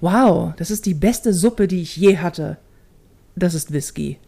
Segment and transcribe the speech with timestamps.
[0.00, 2.58] wow, das ist die beste Suppe, die ich je hatte.
[3.36, 4.18] Das ist Whisky.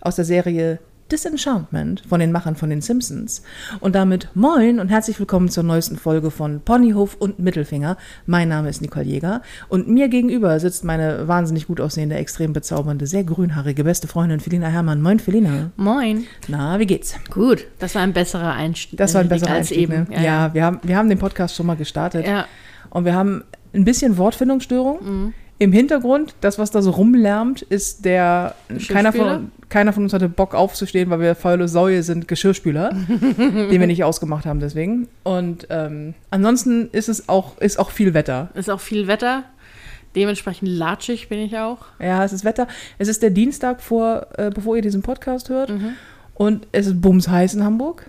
[0.00, 0.78] Aus der Serie
[1.10, 3.42] Disenchantment von den Machern von den Simpsons.
[3.80, 7.96] Und damit moin und herzlich willkommen zur neuesten Folge von Ponyhof und Mittelfinger.
[8.26, 13.06] Mein Name ist Nicole Jäger und mir gegenüber sitzt meine wahnsinnig gut aussehende, extrem bezaubernde,
[13.06, 15.00] sehr grünhaarige beste Freundin Felina Herrmann.
[15.00, 15.70] Moin, Felina.
[15.76, 16.26] Moin.
[16.46, 17.14] Na, wie geht's?
[17.30, 18.98] Gut, das war ein besserer Einstieg.
[18.98, 20.08] Das war ein besserer als Einstieg, eben.
[20.10, 20.22] Ne?
[20.22, 22.26] Ja, Wir, haben, wir haben den Podcast schon mal gestartet.
[22.26, 22.44] Ja.
[22.90, 24.98] Und wir haben ein bisschen Wortfindungsstörung.
[25.02, 25.34] Mhm.
[25.60, 28.54] Im Hintergrund, das, was da so rumlärmt, ist der.
[28.88, 33.80] Keiner von, keiner von uns hatte Bock aufzustehen, weil wir faule Säue sind, Geschirrspüler, den
[33.80, 35.08] wir nicht ausgemacht haben, deswegen.
[35.24, 38.50] Und ähm, ansonsten ist es auch, ist auch viel Wetter.
[38.54, 39.44] Ist auch viel Wetter.
[40.14, 41.86] Dementsprechend latschig bin ich auch.
[41.98, 42.68] Ja, es ist Wetter.
[42.98, 45.70] Es ist der Dienstag vor, äh, bevor ihr diesen Podcast hört.
[45.70, 45.94] Mhm.
[46.34, 48.08] Und es ist bumsheiß in Hamburg.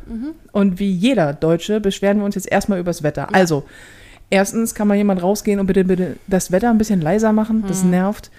[0.52, 3.34] Und wie jeder Deutsche beschweren wir uns jetzt erstmal übers Wetter.
[3.34, 3.64] Also,
[4.30, 7.64] erstens kann mal jemand rausgehen und bitte, bitte das Wetter ein bisschen leiser machen.
[7.68, 7.90] Das Mhm.
[7.92, 8.32] nervt.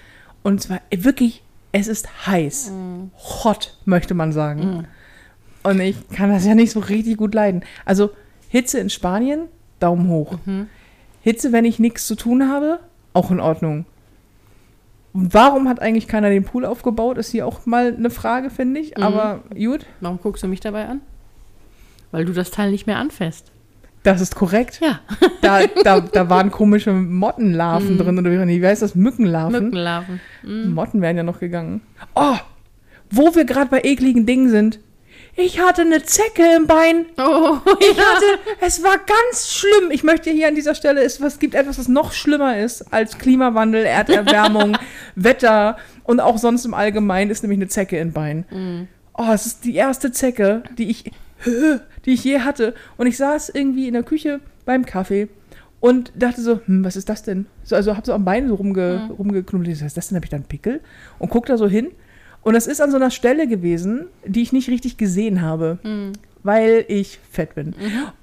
[0.43, 2.71] Und zwar äh, wirklich, es ist heiß.
[2.71, 3.11] Mhm.
[3.43, 4.87] Hot, möchte man sagen.
[5.63, 7.63] Und ich kann das ja nicht so richtig gut leiden.
[7.85, 8.09] Also,
[8.49, 9.41] Hitze in Spanien,
[9.79, 10.37] Daumen hoch.
[10.45, 10.67] Mhm.
[11.21, 12.79] Hitze, wenn ich nichts zu tun habe,
[13.13, 13.85] auch in Ordnung.
[15.13, 17.17] Und Warum hat eigentlich keiner den Pool aufgebaut?
[17.17, 18.95] Ist hier auch mal eine Frage, finde ich.
[18.97, 19.03] Mhm.
[19.03, 21.01] Aber gut, Warum guckst du mich dabei an?
[22.11, 23.51] Weil du das Teil nicht mehr anfasst.
[24.03, 24.79] Das ist korrekt.
[24.81, 24.99] Ja.
[25.41, 28.95] Da, da, da waren komische Mottenlarven drin oder wie heißt das?
[28.95, 29.65] Mückenlarven.
[29.65, 30.19] Mückenlarven.
[30.43, 30.73] Mhm.
[30.73, 31.81] Motten wären ja noch gegangen.
[32.15, 32.35] Oh,
[33.09, 34.79] wo wir gerade bei ekligen Dingen sind.
[35.35, 37.05] Ich hatte eine Zecke im Bein.
[37.17, 38.25] Oh, Ich hatte,
[38.59, 39.89] es war ganz schlimm.
[39.91, 43.17] Ich möchte hier an dieser Stelle, es, es gibt etwas, was noch schlimmer ist als
[43.17, 44.77] Klimawandel, Erderwärmung,
[45.15, 48.87] Wetter und auch sonst im Allgemeinen ist nämlich eine Zecke im Bein.
[49.17, 51.11] Oh, es ist die erste Zecke, die ich,
[52.05, 52.73] die ich je hatte.
[52.97, 55.29] Und ich saß irgendwie in der Küche beim Kaffee
[55.79, 57.47] und dachte so, hm, was ist das denn?
[57.63, 59.71] So, also hab so am Bein so rumge, rumgeknubbelt.
[59.77, 60.15] Was ist das denn?
[60.17, 60.81] Hab ich da einen Pickel?
[61.19, 61.87] Und guck da so hin.
[62.43, 65.77] Und das ist an so einer Stelle gewesen, die ich nicht richtig gesehen habe,
[66.43, 67.75] weil ich fett bin.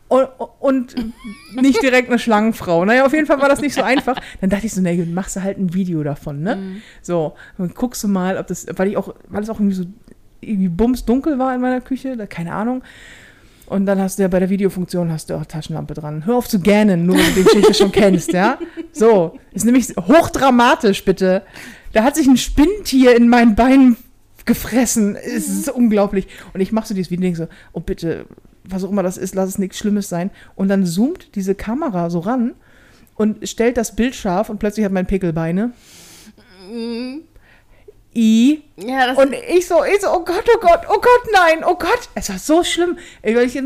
[0.09, 0.29] Und,
[0.61, 0.97] und
[1.55, 2.85] nicht direkt eine Schlangenfrau.
[2.85, 4.21] Naja, auf jeden Fall war das nicht so einfach.
[4.41, 6.57] Dann dachte ich so, na gut, machst du halt ein Video davon, ne?
[7.03, 9.85] So, und guckst du mal, ob das, weil ich auch, weil es auch irgendwie so
[10.41, 12.83] irgendwie bumsdunkel war in meiner Küche, da, keine Ahnung.
[13.67, 16.25] Und dann hast du ja bei der Videofunktion hast du auch Taschenlampe dran.
[16.25, 18.59] Hör auf zu gähnen, nur wenn du die Geschichte schon kennst, ja?
[18.93, 21.43] So, ist nämlich hochdramatisch, bitte.
[21.93, 23.97] Da hat sich ein Spinntier in mein Bein
[24.47, 25.17] gefressen.
[25.17, 26.27] Es ist unglaublich.
[26.55, 28.25] Und ich mache so dieses Video und denke so, oh bitte,
[28.65, 30.31] was auch immer das ist, lass es nichts Schlimmes sein.
[30.55, 32.55] Und dann zoomt diese Kamera so ran
[33.17, 35.73] und stellt das Bild scharf und plötzlich hat mein Pickel Beine.
[38.15, 38.63] I.
[38.77, 42.09] Ja, Und ich so, ich so, oh Gott, oh Gott, oh Gott, nein, oh Gott.
[42.15, 42.99] Es war so schlimm.
[43.23, 43.57] Weil ich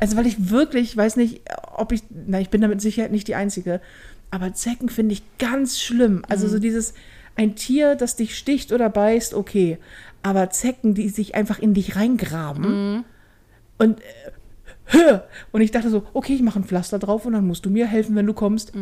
[0.00, 1.42] also weil ich wirklich, weiß nicht,
[1.76, 3.80] ob ich, na, ich bin damit Sicherheit nicht die Einzige,
[4.30, 6.24] aber Zecken finde ich ganz schlimm.
[6.28, 6.94] Also so dieses,
[7.36, 9.78] ein Tier, das dich sticht oder beißt, okay.
[10.22, 13.04] Aber Zecken, die sich einfach in dich reingraben.
[13.78, 14.00] Und,
[14.92, 15.18] äh,
[15.52, 17.86] und ich dachte so, okay, ich mache ein Pflaster drauf und dann musst du mir
[17.86, 18.72] helfen, wenn du kommst.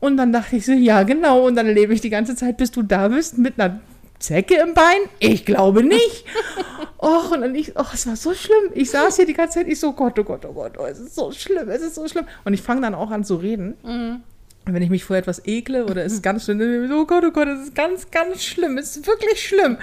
[0.00, 1.46] Und dann dachte ich so, ja, genau.
[1.46, 3.80] Und dann lebe ich die ganze Zeit, bis du da bist, mit einer
[4.22, 5.00] Zecke im Bein?
[5.18, 6.24] Ich glaube nicht.
[6.98, 8.70] Och, und dann ich, oh, es war so schlimm.
[8.74, 11.00] Ich saß hier die ganze Zeit, ich so, Gott, oh Gott, oh Gott, oh, es
[11.00, 12.26] ist so schlimm, es ist so schlimm.
[12.44, 13.76] Und ich fange dann auch an zu reden.
[13.82, 14.22] Und
[14.64, 17.00] wenn ich mich vor etwas ekle oder es ist ganz schlimm, dann bin ich so,
[17.00, 19.76] oh Gott, oh Gott, es ist ganz, ganz schlimm, es ist wirklich schlimm.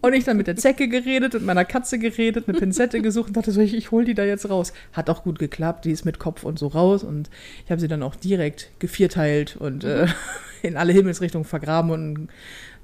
[0.00, 3.36] Und ich dann mit der Zecke geredet und meiner Katze geredet, eine Pinzette gesucht und
[3.36, 4.72] dachte so, ich, ich hol die da jetzt raus.
[4.92, 7.30] Hat auch gut geklappt, die ist mit Kopf und so raus und
[7.64, 10.06] ich habe sie dann auch direkt gevierteilt und äh,
[10.62, 12.28] in alle Himmelsrichtungen vergraben und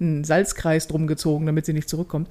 [0.01, 2.29] einen Salzkreis drum gezogen, damit sie nicht zurückkommt.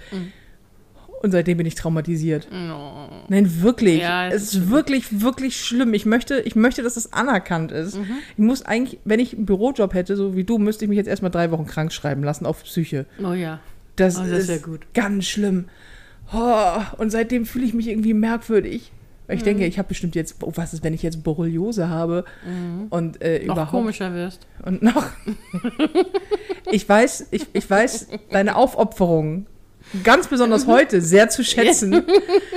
[1.22, 2.48] Und seitdem bin ich traumatisiert.
[2.52, 3.08] Oh.
[3.28, 4.02] Nein, wirklich.
[4.02, 5.94] Ja, es ist wirklich, wirklich schlimm.
[5.96, 7.98] Ich möchte, ich möchte, dass das anerkannt ist.
[7.98, 11.08] Ich muss eigentlich, wenn ich einen Bürojob hätte, so wie du, müsste ich mich jetzt
[11.08, 13.06] erstmal drei Wochen krank schreiben lassen auf Psyche.
[13.24, 13.60] oh ja.
[13.96, 14.82] Das, Oh, das ist gut.
[14.94, 15.66] ganz schlimm.
[16.32, 18.92] Oh, und seitdem fühle ich mich irgendwie merkwürdig.
[19.30, 22.24] Ich denke, ich habe bestimmt jetzt, oh, was ist, wenn ich jetzt Borreliose habe
[22.92, 24.46] und äh, Noch überhaupt komischer wirst.
[24.64, 25.04] und noch.
[26.72, 29.48] ich weiß, ich, ich weiß deine Aufopferung
[30.04, 32.04] ganz besonders heute sehr zu schätzen,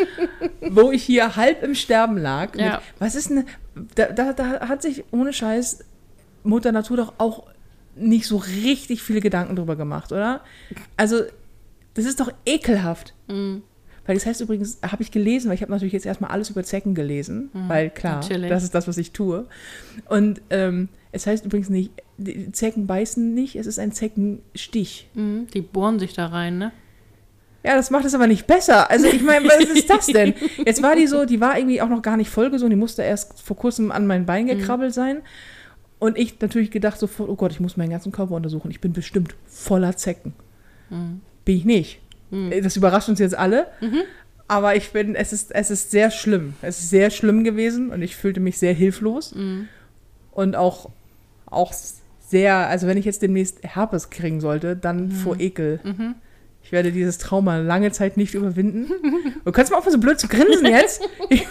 [0.70, 2.52] wo ich hier halb im Sterben lag.
[2.52, 2.82] Mit, Ja.
[2.98, 3.44] was ist denn,
[3.94, 5.84] da, da, da hat sich ohne Scheiß
[6.42, 7.44] Mutter Natur doch auch
[7.96, 10.40] nicht so richtig viele Gedanken drüber gemacht, oder?
[10.96, 11.22] Also,
[11.94, 13.14] das ist doch ekelhaft.
[13.28, 13.62] Mhm.
[14.06, 16.64] Weil das heißt übrigens, habe ich gelesen, weil ich habe natürlich jetzt erstmal alles über
[16.64, 18.48] Zecken gelesen, weil klar, natürlich.
[18.48, 19.46] das ist das, was ich tue.
[20.08, 25.08] Und ähm, es heißt übrigens nicht, die Zecken beißen nicht, es ist ein Zeckenstich.
[25.14, 25.46] Mhm.
[25.54, 26.72] Die bohren sich da rein, ne?
[27.62, 28.90] Ja, das macht es aber nicht besser.
[28.90, 30.34] Also ich meine, was ist das denn?
[30.64, 33.40] Jetzt war die so, die war irgendwie auch noch gar nicht vollgesund, die musste erst
[33.42, 35.18] vor kurzem an mein Bein gekrabbelt sein.
[35.98, 38.70] Und ich natürlich gedacht sofort, oh Gott, ich muss meinen ganzen Körper untersuchen.
[38.70, 40.32] Ich bin bestimmt voller Zecken.
[40.88, 41.20] Mhm.
[41.44, 42.00] Bin ich nicht.
[42.62, 43.66] Das überrascht uns jetzt alle.
[44.48, 46.54] Aber ich bin, es ist, es ist sehr schlimm.
[46.62, 49.32] Es ist sehr schlimm gewesen und ich fühlte mich sehr hilflos.
[50.32, 50.90] Und auch,
[51.46, 51.74] auch
[52.26, 55.80] sehr, also wenn ich jetzt demnächst Herpes kriegen sollte, dann vor Ekel.
[56.62, 58.90] Ich werde dieses Trauma lange Zeit nicht überwinden.
[59.44, 61.02] Du kannst mal aufhören, so blöd zu grinsen jetzt.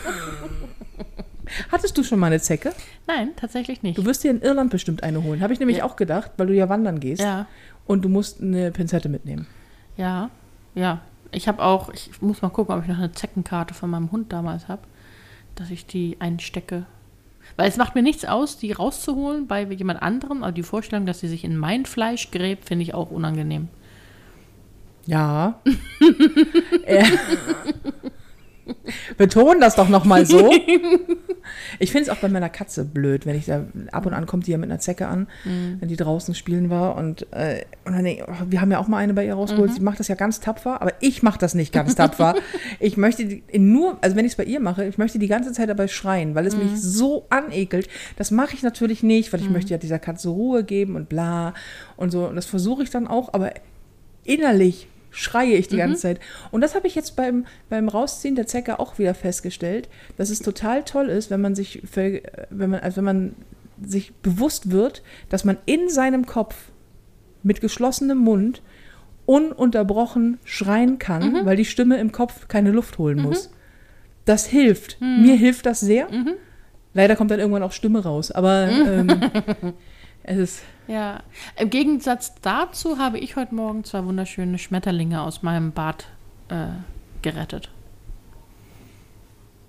[1.72, 2.74] Hattest du schon mal eine Zecke?
[3.08, 3.98] Nein, tatsächlich nicht.
[3.98, 5.42] Du wirst dir in Irland bestimmt eine holen.
[5.42, 5.84] Habe ich nämlich Ja.
[5.86, 7.22] auch gedacht, weil du ja wandern gehst.
[7.22, 7.48] ja,
[7.88, 9.48] Und du musst eine Pinzette mitnehmen.
[9.98, 10.30] ja,
[10.76, 11.02] ja.
[11.32, 14.34] Ich habe auch, ich muss mal gucken, ob ich noch eine Zeckenkarte von meinem Hund
[14.34, 14.82] damals habe,
[15.54, 16.86] dass ich die einstecke.
[17.56, 21.20] Weil es macht mir nichts aus, die rauszuholen bei jemand anderem, aber die Vorstellung, dass
[21.20, 23.68] sie sich in mein Fleisch gräbt, finde ich auch unangenehm.
[25.10, 25.60] Ja.
[26.86, 27.04] Äh.
[29.18, 30.52] Beton das doch nochmal so.
[31.80, 34.46] Ich finde es auch bei meiner Katze blöd, wenn ich da ab und an kommt
[34.46, 35.28] die ja mit einer Zecke an,
[35.80, 38.78] wenn die draußen spielen war und, äh, und dann denk ich, oh, wir haben ja
[38.78, 39.74] auch mal eine bei ihr rausgeholt.
[39.74, 42.36] Sie macht das ja ganz tapfer, aber ich mache das nicht ganz tapfer.
[42.80, 45.70] ich möchte nur, also wenn ich es bei ihr mache, ich möchte die ganze Zeit
[45.70, 47.90] dabei schreien, weil es mich so anekelt.
[48.16, 51.56] Das mache ich natürlich nicht, weil ich möchte ja dieser Katze Ruhe geben und bla
[51.98, 52.28] und so.
[52.28, 53.54] Und das versuche ich dann auch, aber
[54.24, 56.20] innerlich schreie ich die ganze Zeit.
[56.52, 60.40] Und das habe ich jetzt beim, beim Rausziehen der Zecke auch wieder festgestellt, dass es
[60.40, 63.36] total toll ist, wenn man sich, ver- wenn man, also wenn man
[63.84, 66.56] sich bewusst wird, dass man in seinem Kopf
[67.44, 68.62] mit geschlossenem Mund
[69.26, 73.52] ununterbrochen schreien kann, weil die Stimme im Kopf keine Luft holen muss.
[74.26, 75.00] Das hilft.
[75.02, 76.08] Mir hilft das sehr.
[76.94, 79.08] Leider kommt dann irgendwann auch Stimme raus, aber ähm,
[80.30, 81.20] es ist Ja,
[81.58, 86.06] im Gegensatz dazu habe ich heute Morgen zwei wunderschöne Schmetterlinge aus meinem Bad
[86.50, 86.68] äh,
[87.22, 87.70] gerettet.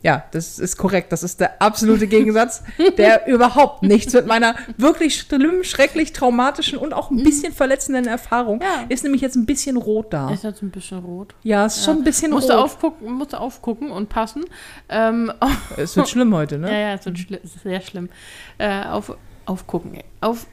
[0.03, 1.12] Ja, das ist korrekt.
[1.12, 2.62] Das ist der absolute Gegensatz,
[2.97, 8.63] der überhaupt nichts mit meiner wirklich schlimm, schrecklich traumatischen und auch ein bisschen verletzenden Erfahrung
[8.63, 8.87] Ja.
[8.89, 10.31] ist nämlich jetzt ein bisschen rot da.
[10.31, 11.35] Ist jetzt ein bisschen rot.
[11.43, 12.65] Ja, ist schon ein bisschen musste rot.
[12.65, 14.45] aufgucken, musste aufgucken und passen.
[14.89, 15.31] Ähm,
[15.77, 16.69] Es wird schlimm heute, ne?
[16.73, 18.09] Ja, ja, es ist, schli sehr schlimm.
[18.56, 19.15] Äh, auf,
[19.50, 19.93] aufgucken.
[20.20, 20.47] Auf,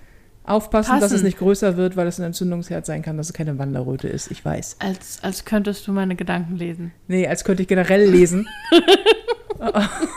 [0.43, 1.25] Aufpassen, dass es Passen.
[1.25, 4.31] nicht größer wird, weil es ein Entzündungsherd sein kann, dass es keine Wanderröte ist.
[4.31, 4.77] Ich weiß.
[4.79, 6.93] als, als könntest du meine Gedanken lesen.
[7.07, 8.47] Nee, als könnte ich generell lesen.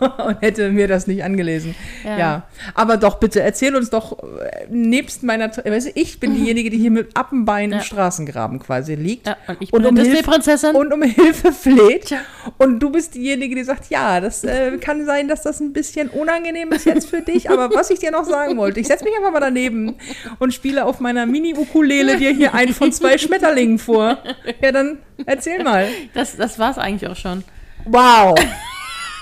[0.26, 1.74] und hätte mir das nicht angelesen.
[2.04, 2.42] Ja.
[2.74, 6.78] Aber doch, bitte, erzähl uns doch, äh, nebst meiner, weißt du, ich bin diejenige, die
[6.78, 7.84] hier mit Appenbein im Ja.
[7.84, 9.26] Straßengraben quasi liegt.
[9.26, 10.74] Ja, und ich Und bin um eine Hilfe- Disney-Prinzessin.
[10.76, 12.14] und um Hilfe fleht.
[12.58, 16.08] Und du bist diejenige, die sagt, ja, das äh, kann sein, dass das ein bisschen
[16.08, 17.50] unangenehm ist jetzt für dich.
[17.50, 19.96] Aber was ich dir noch sagen wollte, ich setze mich einfach mal daneben
[20.38, 24.18] und spiele auf meiner Mini-Ukulele dir hier einen von zwei Schmetterlingen vor.
[24.62, 25.88] Ja, dann erzähl mal.
[26.14, 27.44] Das, das war es eigentlich auch schon.
[27.84, 28.34] Wow.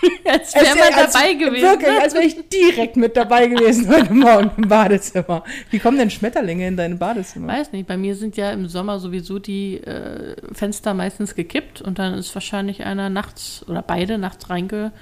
[0.30, 1.62] Als wäre man als- dabei gewesen.
[1.62, 5.44] Wirklich, als wäre ich direkt mit dabei gewesen heute Morgen im Badezimmer.
[5.70, 7.48] Wie kommen denn Schmetterlinge in dein Badezimmer?
[7.52, 11.98] Weiß nicht, bei mir sind ja im Sommer sowieso die äh, Fenster meistens gekippt und
[11.98, 14.92] dann ist wahrscheinlich einer nachts oder beide nachts reingeflogen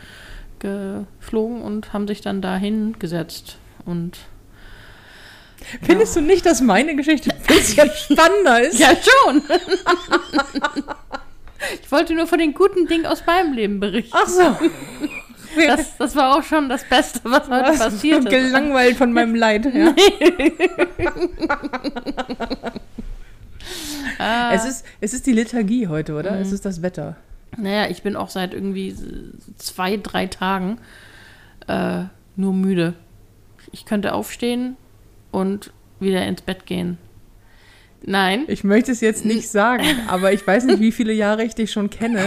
[1.63, 3.57] und haben sich dann da hingesetzt.
[3.85, 4.19] Und
[5.83, 8.79] Findest du nicht, dass meine Geschichte ein bisschen spannender ist?
[8.81, 9.43] ja, schon!
[11.83, 14.17] ich wollte nur von den guten Dingen aus meinem Leben berichten.
[14.17, 14.57] Ach so.
[15.55, 17.79] Das, das war auch schon das Beste, was heute Was?
[17.79, 18.31] passiert ist.
[18.31, 19.67] Gelangweilt von meinem Leid.
[19.67, 19.95] Ja.
[24.19, 26.33] Ah, Es, ist, es ist die Liturgie heute, oder?
[26.33, 26.43] Mhm.
[26.43, 27.17] Es ist das Wetter.
[27.57, 28.95] naja, ich bin auch seit irgendwie
[29.59, 30.79] zwei, drei Tagen
[31.69, 32.05] äh,
[32.37, 32.95] nur müde.
[33.73, 34.77] Ich könnte aufstehen
[35.31, 36.99] und wieder ins Bett gehen.
[38.05, 38.45] Nein.
[38.49, 41.71] Ich möchte es jetzt nicht sagen, aber ich weiß nicht, wie viele Jahre ich dich
[41.73, 42.21] schon kenne.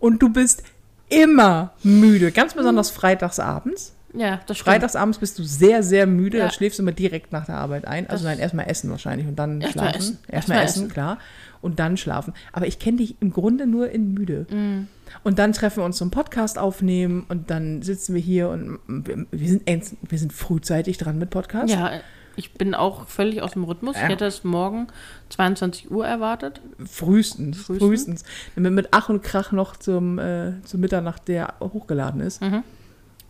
[0.00, 0.62] Und du bist
[1.08, 2.30] immer müde.
[2.32, 3.94] Ganz besonders freitags abends.
[4.14, 4.68] Ja, das stimmt.
[4.74, 6.38] Freitagsabends bist du sehr, sehr müde.
[6.38, 6.44] Ja.
[6.46, 8.08] Da schläfst du immer direkt nach der Arbeit ein.
[8.10, 9.98] Also Das- nein, erstmal essen wahrscheinlich und dann Erst schlafen.
[9.98, 10.18] essen.
[10.28, 10.92] Erstmal Erst essen, essen.
[10.92, 11.18] klar.
[11.62, 12.34] Und dann schlafen.
[12.52, 14.46] Aber ich kenne dich im Grunde nur in müde.
[14.50, 14.88] Mm.
[15.24, 18.78] Und dann treffen wir uns zum Podcast aufnehmen und dann sitzen wir hier und
[19.30, 21.72] wir, sind, wir sind frühzeitig dran mit Podcast.
[21.72, 21.92] Ja,
[22.36, 23.96] ich bin auch völlig aus dem Rhythmus.
[23.96, 24.04] Ja.
[24.04, 24.86] Ich hätte es morgen
[25.30, 26.60] 22 Uhr erwartet.
[26.84, 27.78] Frühestens, frühestens.
[27.78, 28.24] Frühestens.
[28.54, 32.40] Damit mit Ach und Krach noch zum, äh, zum Mitternacht der hochgeladen ist.
[32.42, 32.62] Mhm.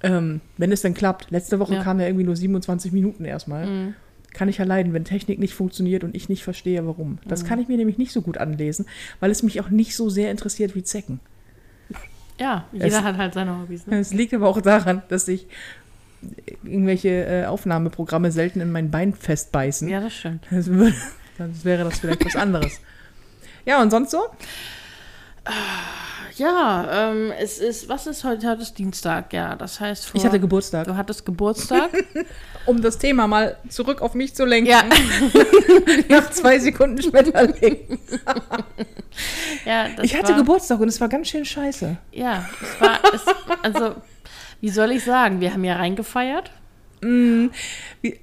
[0.04, 1.30] Ähm, wenn es denn klappt.
[1.30, 1.82] Letzte Woche Ja.
[1.82, 3.66] kam ja irgendwie nur 27 Minuten erstmal.
[3.66, 3.94] Mhm.
[4.32, 7.10] Kann ich ja leiden, wenn Technik nicht funktioniert und ich nicht verstehe, warum.
[7.12, 7.18] Mhm.
[7.28, 8.86] Das kann ich mir nämlich nicht so gut anlesen,
[9.20, 11.20] weil es mich auch nicht so sehr interessiert wie Zecken.
[12.40, 13.86] Ja, Es- jeder hat halt seine Hobbys.
[13.86, 13.98] Ne?
[13.98, 15.46] Es liegt aber auch daran, dass sich
[16.62, 19.88] irgendwelche äh, Aufnahmeprogramme selten in mein Bein festbeißen.
[19.88, 20.44] Ja, das stimmt.
[20.50, 20.94] Das würde,
[21.38, 22.80] sonst wäre das vielleicht was anderes.
[23.64, 24.20] Ja, und sonst so?
[26.36, 28.48] Ja, ähm, es ist, was ist heute?
[28.48, 29.54] Heute ist Dienstag, ja.
[29.56, 30.86] Das heißt, vor, Ich hatte Geburtstag.
[30.86, 31.90] du hattest Geburtstag.
[32.64, 34.70] Um das Thema mal zurück auf mich zu lenken.
[34.70, 34.84] ja,
[36.08, 37.98] Nach zwei Sekunden Schmetterling.
[39.64, 41.96] ja, Ich hatte war, Geburtstag und es war ganz schön scheiße.
[42.12, 43.22] Ja, es war, es,
[43.62, 43.96] also,
[44.62, 45.40] wie soll ich sagen?
[45.42, 46.50] Wir haben ja reingefeiert.
[47.02, 47.46] Mm,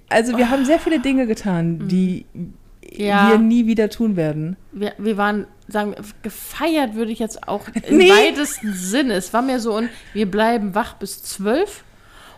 [0.10, 2.26] Also wir haben sehr viele Dinge getan, die
[2.92, 3.30] Ja.
[3.30, 4.56] wir nie wieder tun werden.
[4.72, 8.10] Wir, wir waren, sagen wir, gefeiert würde ich jetzt auch im Nee.
[8.10, 9.14] weitesten Sinne.
[9.14, 11.84] Es war mir so ein, wir bleiben wach bis zwölf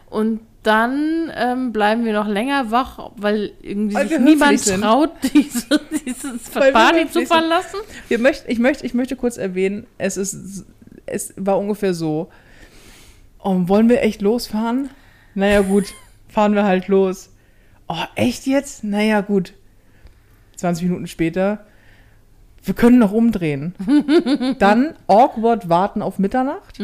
[0.10, 6.50] und dann ähm, bleiben wir noch länger wach, weil irgendwie Weil niemand traut, diese, dieses
[6.50, 7.80] Party zu verlassen.
[8.10, 10.66] Wir möchten, ich, möchte, ich möchte kurz erwähnen, es, ist,
[11.08, 12.30] es war ungefähr so,
[13.44, 14.90] oh, wollen wir echt losfahren?
[15.36, 15.94] Naja gut,
[16.28, 17.30] fahren wir halt los.
[17.88, 18.84] Oh, echt jetzt?
[18.84, 19.54] Naja gut.
[20.58, 21.66] 20 Minuten später,
[22.64, 23.74] wir können noch umdrehen.
[24.60, 26.80] Dann awkward warten auf Mitternacht.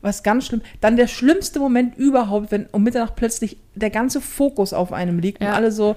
[0.00, 0.62] Was ganz schlimm.
[0.80, 5.40] Dann der schlimmste Moment überhaupt, wenn um Mitternacht plötzlich der ganze Fokus auf einem liegt
[5.40, 5.54] und Ja.
[5.54, 5.96] alle so,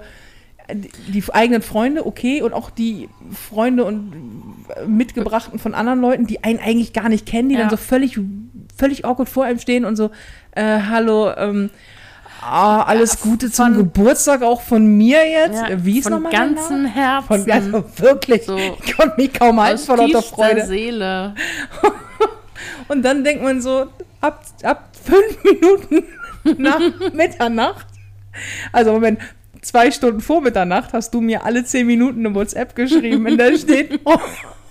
[0.73, 3.09] die eigenen Freunde, okay, und auch die
[3.49, 4.13] Freunde und
[4.75, 7.61] äh, Mitgebrachten von anderen Leuten, die einen eigentlich gar nicht kennen, die Ja.
[7.61, 8.19] dann so völlig,
[8.77, 10.11] völlig awkward vor einem stehen und so,
[10.51, 11.69] äh, hallo, ähm,
[12.41, 15.61] ah, alles Gute zum von- Geburtstag auch von mir jetzt.
[15.69, 16.55] Ja, Wie ist von nochmal Name?
[16.55, 17.27] ganzem Herzen.
[17.27, 18.57] Von, also wirklich, So.
[18.83, 20.65] ich konnte mich kaum halten vor lauter Freude.
[20.65, 21.35] Seele.
[22.87, 23.87] Und dann denkt man so,
[24.19, 26.03] ab, ab fünf Minuten
[26.61, 26.79] nach
[27.13, 27.87] Mitternacht,
[28.71, 29.19] also Moment,
[29.61, 33.57] zwei Stunden vor Mitternacht hast du mir alle zehn Minuten eine WhatsApp geschrieben, in der
[33.57, 34.17] steht, oh,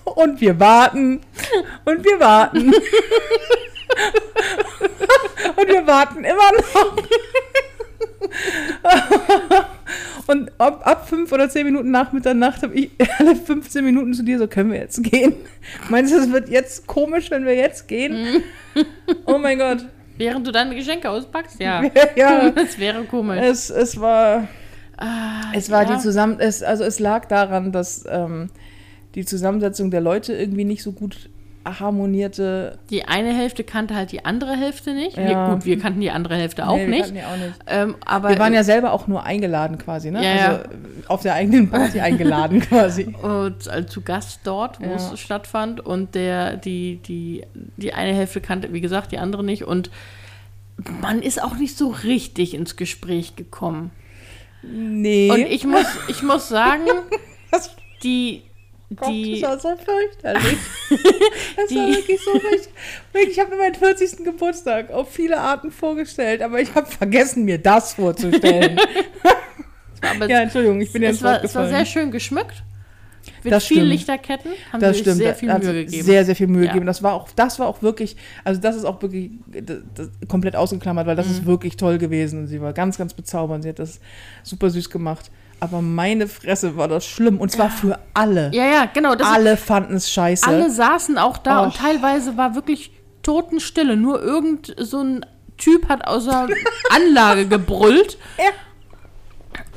[0.05, 1.21] und wir warten,
[1.85, 2.73] und wir warten.
[5.57, 6.97] und wir warten immer noch.
[10.27, 14.23] Und ab, ab fünf oder zehn Minuten nach Mitternacht habe ich alle 15 Minuten zu
[14.23, 15.35] dir so, können wir jetzt gehen?
[15.89, 18.43] Meinst du, es wird jetzt komisch, wenn wir jetzt gehen?
[19.27, 19.87] Oh mein Gott.
[20.17, 21.59] Während du deine Geschenke auspackst?
[21.61, 21.83] Ja.
[22.17, 23.41] ja, Das wäre komisch.
[23.43, 24.47] es, es war,
[25.01, 25.97] Ah, es war ja.
[25.97, 28.51] die Zusammen, es, also es lag daran, dass ähm,
[29.15, 31.29] die Zusammensetzung der Leute irgendwie nicht so gut
[31.65, 32.79] harmonierte.
[32.89, 35.17] Die eine Hälfte kannte halt die andere Hälfte nicht.
[35.17, 35.27] Ja.
[35.49, 37.15] Wir, gut, wir kannten die andere Hälfte auch Nee, wir nicht.
[37.15, 37.55] die auch nicht.
[37.67, 40.25] Ähm, aber Wir waren ja selber auch nur eingeladen quasi, ne?
[40.25, 40.65] Ja, also
[41.09, 43.15] auf der eigenen Party eingeladen quasi.
[43.23, 44.97] und, äh, zu Gast dort, wo Ja.
[44.97, 45.81] es stattfand.
[45.81, 47.45] Und der, die, die,
[47.77, 49.65] die eine Hälfte kannte, wie gesagt, die andere nicht.
[49.65, 49.91] Und
[51.03, 53.91] man ist auch nicht so richtig ins Gespräch gekommen.
[54.63, 55.31] Nee.
[55.31, 56.87] Und ich muss, ich muss sagen,
[57.51, 57.71] das,
[58.03, 58.43] die,
[58.95, 60.59] Gott, die, das war so fürchterlich.
[61.57, 62.69] Das war Die- wirklich so fürchterlich.
[63.31, 64.25] Ich habe mir meinen 40.
[64.25, 68.81] Geburtstag auf viele Arten vorgestellt, aber ich habe vergessen, mir das vorzustellen.
[70.29, 72.63] ja, Entschuldigung, ich bin es, jetzt war, es war sehr schön geschmückt.
[73.45, 73.93] Mit Das vielen stimmt.
[73.93, 76.03] Lichterketten haben Das sie stimmt, sehr viel Mühe gegeben.
[76.05, 76.73] Sehr, sehr viel Mühe Ja.
[76.73, 76.87] gegeben.
[76.87, 80.57] Das war auch, das war auch wirklich, also das ist auch wirklich das, das, komplett
[80.57, 81.33] ausgeklammert, weil das Mhm.
[81.33, 82.41] ist wirklich toll gewesen.
[82.41, 83.63] Und sie war ganz, ganz bezaubernd.
[83.63, 84.01] Sie hat das
[84.43, 85.31] super süß gemacht.
[85.63, 87.39] Aber meine Fresse war das schlimm.
[87.39, 88.51] Und zwar für alle.
[88.55, 89.15] ja, ja, genau.
[89.15, 90.47] Das alle fanden es scheiße.
[90.47, 91.77] alle saßen auch da und Och.
[91.77, 93.97] teilweise war wirklich Totenstille.
[93.97, 95.27] Nur irgend so ein
[95.59, 96.49] Typ hat aus der
[96.97, 98.17] Anlage gebrüllt.
[98.39, 98.45] Ja.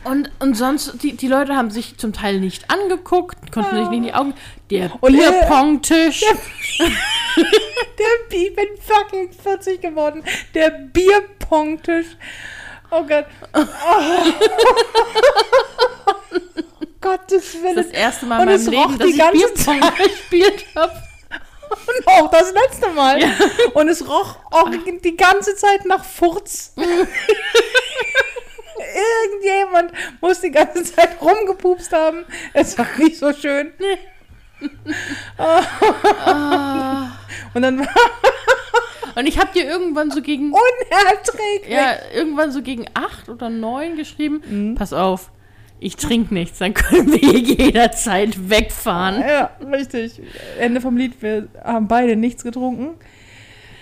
[0.03, 3.97] Und, und sonst, die, die Leute haben sich zum Teil nicht angeguckt, konnten sich nicht
[3.97, 4.33] in die Augen.
[4.69, 6.21] Der Und, äh, Bierpong-Tisch.
[6.77, 10.23] Der Bi- ich bin fucking 40 geworden.
[10.53, 12.17] Der Bierpongtisch.
[12.91, 13.25] Oh Gott.
[13.53, 13.61] Oh.
[17.01, 17.75] Gottes Willen.
[17.75, 20.65] Das erste Mal Und in es meinem roch Leben, dass die ich ganze Bierpong gespielt
[20.75, 20.93] habe.
[21.73, 23.19] Und auch das letzte Mal.
[23.73, 24.69] Und es roch auch
[25.03, 26.75] die ganze Zeit nach Furz.
[28.93, 32.25] Irgendjemand muss die ganze Zeit rumgepupst haben.
[32.53, 33.71] Es war nicht so schön.
[37.53, 37.87] Und dann war
[39.15, 41.69] Und ich habe dir irgendwann so gegen, unerträglich.
[41.71, 44.75] ja, irgendwann so gegen acht oder neun geschrieben, Mhm.
[44.75, 45.29] pass auf,
[45.79, 49.21] ich trinke nichts, dann können wir jederzeit wegfahren.
[49.21, 50.19] Ja, richtig.
[50.59, 51.21] Ende vom Lied.
[51.21, 52.95] Wir haben beide nichts getrunken.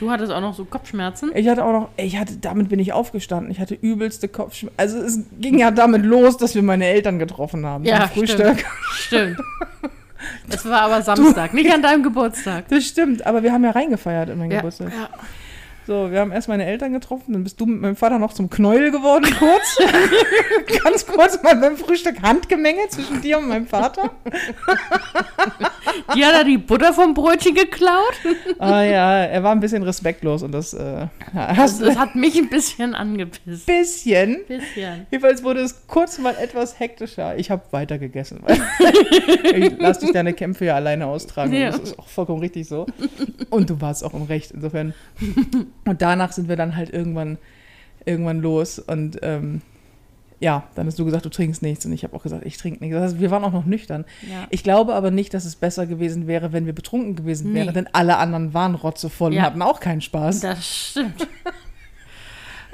[0.02, 1.32] Du hattest auch noch so Kopfschmerzen.
[1.36, 3.52] Ich hatte auch noch, ich hatte, damit bin ich aufgestanden.
[3.52, 4.74] Ich hatte übelste Kopfschmerzen.
[4.80, 8.66] Also es ging ja damit los, dass wir meine Eltern getroffen haben Ja, Frühstück.
[8.94, 9.38] Stimmt.
[10.50, 12.68] Es war aber Samstag, nicht an deinem Geburtstag.
[12.70, 14.92] Das stimmt, aber wir haben ja reingefeiert in meinen Ja, Geburtstag.
[14.92, 15.10] ja.
[15.88, 18.50] So, wir haben erst meine Eltern getroffen, dann bist du mit meinem Vater noch zum
[18.52, 19.78] Knäuel geworden, kurz.
[20.84, 24.12] Ganz kurz mal beim Frühstück Handgemenge zwischen dir und meinem Vater.
[26.16, 28.14] Die hat er die Butter vom Brötchen geklaut.
[28.60, 31.08] Ah ja, er war ein bisschen respektlos und das, äh,
[31.56, 33.66] Das, das hat mich ein bisschen angepisst.
[33.66, 34.46] bisschen.
[34.48, 35.08] Bisschen.
[35.10, 37.38] Jedenfalls wurde es kurz mal etwas hektischer.
[37.38, 38.42] Ich habe weiter gegessen.
[38.44, 38.62] weil
[39.64, 41.54] ich lass dich deine Kämpfe ja alleine austragen.
[41.54, 41.72] Ja.
[41.72, 42.86] Das ist auch vollkommen richtig so.
[43.50, 44.94] Und du warst auch im Recht, insofern.
[45.86, 47.38] Und danach sind wir dann halt irgendwann,
[48.06, 48.80] irgendwann los.
[48.80, 49.62] Und ähm,
[50.40, 51.86] ja, dann hast du gesagt, du trinkst nichts.
[51.86, 52.96] Und ich habe auch gesagt, ich trinke nichts.
[52.96, 54.06] Das heißt, wir waren auch noch nüchtern.
[54.30, 54.48] Ja.
[54.50, 57.74] Ich glaube aber nicht, dass es besser gewesen wäre, wenn wir betrunken gewesen wären, Nee.
[57.74, 59.42] denn alle anderen waren rotzevoll Ja.
[59.42, 60.40] und hatten auch keinen Spaß.
[60.40, 61.28] Das stimmt.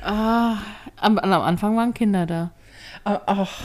[0.02, 0.58] ah,
[0.96, 2.52] am, am Anfang waren Kinder da.
[3.04, 3.62] Ah, Ach,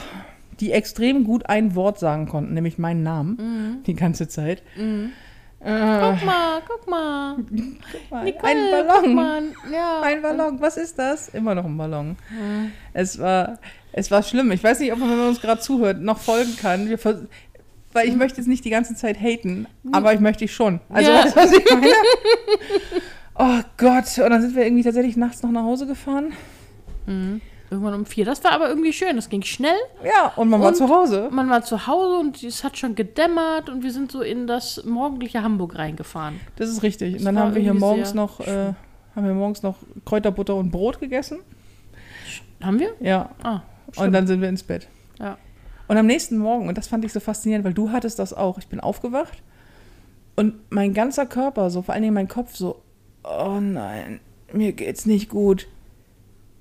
[0.61, 3.83] die extrem gut ein Wort sagen konnten, nämlich meinen Namen, Mhm.
[3.85, 4.62] die ganze Zeit.
[4.77, 5.11] Mhm.
[5.64, 7.37] Äh, Guck mal, guck mal.
[7.50, 9.14] Nicole, ein Ballon.
[9.14, 9.42] mal.
[9.73, 10.00] Ja.
[10.02, 11.28] Ein Ballon, was ist das?
[11.28, 12.16] Immer noch ein Ballon.
[12.31, 12.73] Mhm.
[12.92, 13.59] Es war,
[13.92, 14.50] es war schlimm.
[14.50, 16.88] Ich weiß nicht, ob man, wenn man uns gerade zuhört, noch folgen kann.
[16.88, 16.99] Wir
[17.95, 20.81] weil ich möchte jetzt nicht die ganze Zeit haten, aber ich möchte ich schon.
[20.88, 21.25] Also, Ja.
[21.25, 21.92] weißt du, was ich meine?
[23.35, 26.33] Oh Gott, und dann sind wir irgendwie tatsächlich nachts noch nach Hause gefahren.
[27.07, 27.40] Mhm.
[27.73, 28.25] Irgendwann um vier.
[28.26, 29.17] Das war aber irgendwie schön.
[29.17, 29.75] Das ging schnell.
[30.05, 31.29] Ja, und man war Und- zu Hause.
[31.33, 34.85] Man war zu Hause und es hat schon gedämmert und wir sind so in das
[34.85, 36.38] morgendliche Hamburg reingefahren.
[36.57, 37.12] Das ist richtig.
[37.12, 38.75] Und Das dann war haben wir hier morgens noch, äh,
[39.17, 41.38] haben wir morgens noch Kräuterbutter und Brot gegessen.
[42.62, 42.91] Haben wir?
[43.00, 43.31] Ja.
[43.43, 43.61] Ah,
[43.97, 44.87] Und dann sind wir ins Bett.
[45.19, 45.38] Ja.
[45.88, 48.59] Und am nächsten Morgen, und das fand ich so faszinierend, weil du hattest das auch,
[48.59, 49.43] ich bin aufgewacht
[50.37, 52.83] und mein ganzer Körper, so vor allen Dingen mein Kopf, so,
[53.25, 54.21] oh nein,
[54.52, 55.67] mir geht's nicht gut.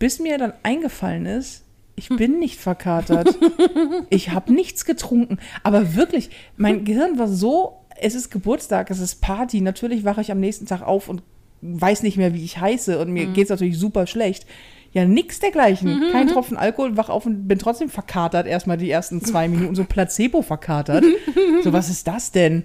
[0.01, 1.63] Bis mir dann eingefallen ist,
[1.95, 3.37] ich bin nicht verkatert.
[4.09, 5.37] ich habe nichts getrunken.
[5.61, 9.61] Aber wirklich, mein Gehirn war so, es ist Geburtstag, es ist Party.
[9.61, 11.21] Natürlich wache ich am nächsten Tag auf und
[11.61, 14.47] weiß nicht mehr, wie ich heiße und mir geht's natürlich super schlecht.
[14.91, 16.09] Ja, nix dergleichen.
[16.11, 18.47] Kein Tropfen Alkohol, wach auf und bin trotzdem verkatert.
[18.47, 21.05] Erstmal die ersten zwei Minuten, so Placebo verkatert.
[21.63, 22.63] so, was ist das denn?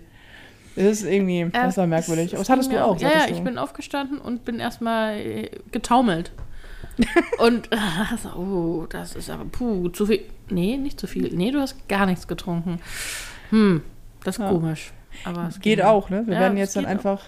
[0.74, 2.32] Das ist irgendwie, das war merkwürdig.
[2.32, 2.98] Aber das hattest du auch.
[2.98, 6.32] Ja, ja, ich bin aufgestanden und bin erstmal äh, getaumelt.
[7.38, 7.76] und äh,
[8.22, 10.20] so, oh, das ist aber, puh, zu viel.
[10.50, 11.30] Nee, nicht zu viel.
[11.34, 12.78] Nee, du hast gar nichts getrunken.
[13.50, 13.82] Hm,
[14.24, 14.48] das ist Ja.
[14.50, 14.92] komisch.
[15.24, 15.86] Aber es Geht ging.
[15.86, 16.22] auch, ne?
[16.26, 17.22] Wir Ja, werden jetzt dann geht einfach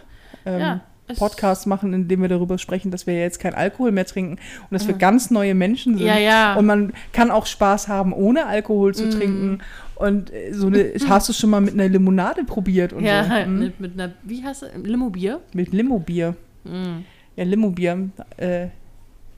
[0.46, 0.80] ähm, Ja,
[1.16, 4.72] Podcasts machen, in dem wir darüber sprechen, dass wir jetzt kein Alkohol mehr trinken und
[4.72, 6.06] dass wir ganz neue Menschen sind.
[6.06, 6.54] Ja, ja.
[6.54, 9.10] Und man kann auch Spaß haben, ohne Alkohol zu Mm.
[9.10, 9.58] trinken.
[9.94, 13.50] Und äh, so eine, hast du schon mal mit einer Limonade probiert und Ja, so.
[13.50, 13.58] Mhm.
[13.58, 14.70] mit, mit einer, wie heißt es?
[14.84, 15.40] Limo-Bier?
[15.54, 16.36] Mit Limo-Bier.
[16.64, 17.04] Mhm.
[17.36, 18.10] Ja, Limo-Bier.
[18.36, 18.66] Äh,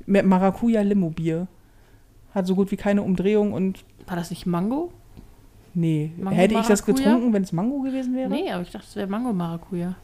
[0.06, 1.46] Maracuja-Limo-Bier.
[2.34, 4.92] Hat so gut wie keine Umdrehung und War das nicht Mango?
[5.74, 6.12] nee.
[6.16, 7.04] Mango Hätte ich das Maracuja?
[7.10, 8.28] getrunken, wenn es Mango gewesen wäre?
[8.30, 9.94] Nee, aber ich dachte, es wäre Mango-Maracuja.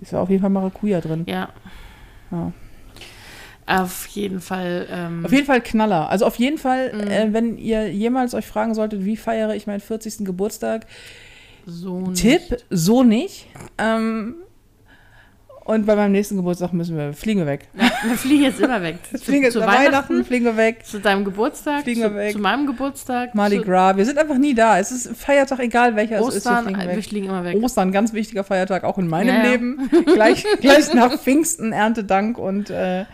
[0.00, 1.24] Ist ja auf jeden Fall Maracuja drin.
[1.26, 1.48] Ja.
[2.30, 2.52] Ja.
[3.66, 4.86] Auf jeden Fall.
[4.90, 6.08] Ähm, Auf jeden Fall Knaller.
[6.08, 7.00] Also auf jeden Fall, Mhm.
[7.08, 10.24] äh, wenn ihr jemals euch fragen solltet, wie feiere ich meinen 40.
[10.24, 10.86] Geburtstag,
[11.66, 12.22] so nicht.
[12.22, 13.46] Tipp, so nicht.
[13.76, 14.36] Ähm,
[15.68, 17.68] und bei meinem nächsten Geburtstag müssen wir, fliegen wir weg.
[17.78, 18.96] Ja, wir fliegen jetzt immer weg.
[19.22, 20.86] Fliegen wir zu zu Weihnachten, Weihnachten, fliegen wir weg.
[20.86, 22.32] zu deinem Geburtstag, Fliegen zu, wir weg.
[22.32, 23.94] zu meinem Geburtstag, Mardi zu Gras.
[23.98, 24.78] Wir sind einfach nie da.
[24.78, 26.46] Es ist Feiertag, egal welcher es ist.
[26.46, 26.64] Wir Ostern.
[26.74, 27.62] fliegen Wir fliegen immer weg.
[27.62, 29.50] Ostern, ganz wichtiger Feiertag, auch in meinem Ja, ja.
[29.50, 29.90] Leben.
[30.06, 33.04] gleich, gleich nach Pfingsten, Erntedank und, äh,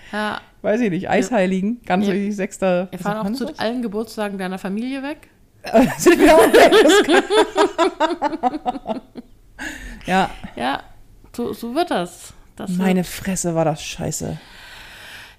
[0.62, 1.80] weiß ich nicht, Eisheiligen.
[1.84, 2.86] Ganz wichtig, sechster.
[2.92, 5.28] wir fahren auch zu allen Geburtstagen deiner Familie weg.
[5.98, 7.24] sind wir auch weg.
[10.06, 10.82] Ja, Ja,
[11.34, 12.32] so, so wird das.
[12.56, 14.38] Das meine Fresse war das scheiße.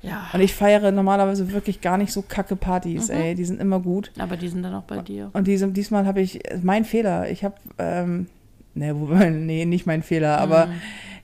[0.02, 3.16] Ja, Und ich feiere normalerweise wirklich gar nicht so kacke Partys, Mhm.
[3.16, 3.36] ey.
[3.36, 4.12] Die sind immer gut.
[4.20, 5.30] aber die sind dann auch bei dir.
[5.34, 8.28] Und diese, diesmal habe ich, mein Fehler, ich habe, ähm,
[8.76, 8.94] ne,
[9.32, 10.72] nee, nicht mein Fehler, aber Mhm.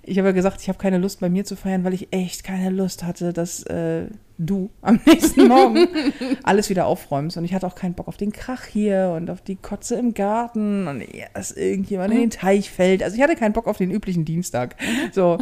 [0.04, 2.44] Ich habe ja gesagt, ich habe keine Lust bei mir zu feiern, weil ich echt
[2.44, 5.88] keine Lust hatte, dass äh, du am nächsten Morgen
[6.44, 7.38] alles wieder aufräumst.
[7.38, 10.14] Und ich hatte auch keinen Bock auf den Krach hier und auf die Kotze im
[10.14, 13.04] Garten und dass irgendjemand in den Teich fällt.
[13.04, 14.76] Also ich hatte keinen Bock auf den üblichen Dienstag.
[15.12, 15.38] So.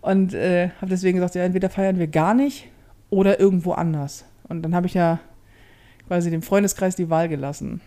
[0.00, 2.68] Und äh, habe deswegen gesagt, ja, entweder feiern wir gar nicht
[3.10, 4.24] oder irgendwo anders.
[4.48, 5.18] Und dann habe ich ja
[6.06, 7.80] quasi dem Freundeskreis die Wahl gelassen.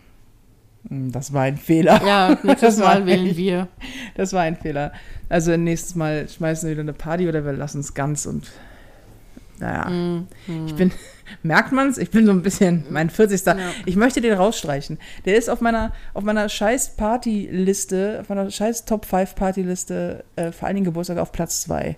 [0.88, 2.00] Hm, Das war ein Fehler.
[2.04, 3.68] Ja, nächstes Das war Mal wählen wir.
[4.14, 4.92] Das war ein Fehler.
[5.28, 8.50] Also nächstes Mal schmeißen wir wieder eine Party oder wir lassen es ganz und
[9.58, 9.88] naja.
[9.88, 10.26] Mhm.
[10.66, 10.90] Ich bin,
[11.44, 11.96] merkt man es?
[11.98, 13.46] Ich bin so ein bisschen, mein 40.
[13.46, 13.56] Ja.
[13.86, 14.98] Ich möchte den rausstreichen.
[15.24, 20.50] Der ist auf meiner, auf meiner scheiß Partyliste, auf meiner scheiß Top 5 Partyliste, äh,
[20.50, 21.96] vor allen Dingen Geburtstag auf Platz 2.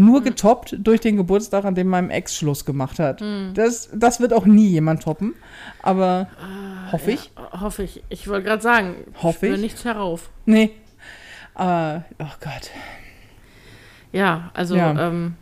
[0.00, 3.22] Nur getoppt durch den Geburtstag, an dem meinem Ex Schluss gemacht hat.
[3.54, 5.34] Das, das wird auch nie jemand toppen.
[5.82, 6.28] Aber
[6.90, 7.30] hoffe ich.
[7.36, 8.02] Ja, hoffe ich.
[8.08, 9.60] Ich wollte gerade sagen, Hoffe ich.
[9.60, 10.30] nichts herauf.
[10.46, 10.70] Nee.
[11.54, 12.70] Aber, oh Gott.
[14.12, 15.08] Ja, also Ja.
[15.08, 15.34] Ähm,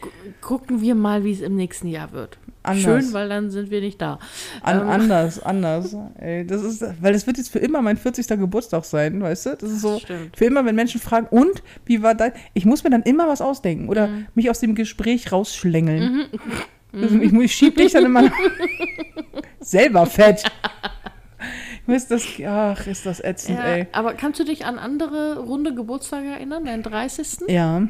[0.00, 0.08] gu-
[0.40, 2.38] gucken wir mal, wie es im nächsten Jahr wird.
[2.64, 2.82] Anders.
[3.04, 4.18] Schön, weil dann sind wir nicht da.
[4.62, 4.88] An, Ähm.
[4.88, 5.96] Anders, anders.
[6.18, 8.26] Ey, das ist, weil das wird jetzt für immer mein 40.
[8.28, 9.56] Geburtstag sein, weißt du?
[9.56, 10.36] Das ist so stimmt.
[10.36, 12.32] für immer, wenn Menschen fragen, und wie war dein?
[12.54, 14.26] Ich muss mir dann immer was ausdenken oder Mhm.
[14.34, 16.26] mich aus dem Gespräch rausschlängeln.
[16.92, 18.30] Also ich, ich schieb dich dann immer
[19.60, 20.44] selber fett.
[21.86, 23.86] Muss das, ach, ist das ätzend, Ja, ey.
[23.92, 27.48] aber kannst du dich an andere runde Geburtstage erinnern, deinen 30.?
[27.48, 27.82] Ja.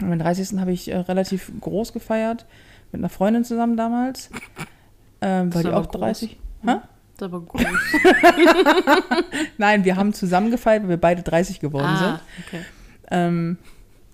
[0.00, 0.58] Meinen 30.
[0.58, 2.46] habe ich äh, relativ groß gefeiert.
[2.92, 4.30] Mit einer Freundin zusammen damals.
[5.20, 6.00] Ähm, war die auch groß.
[6.00, 6.38] 30?
[6.64, 6.66] Hä?
[6.66, 6.76] Das
[7.16, 7.62] ist aber groß.
[9.58, 12.06] Nein, wir haben zusammen gefeiert, weil wir beide 30 geworden sind.
[12.06, 12.60] ah, okay.
[13.10, 13.58] Ähm,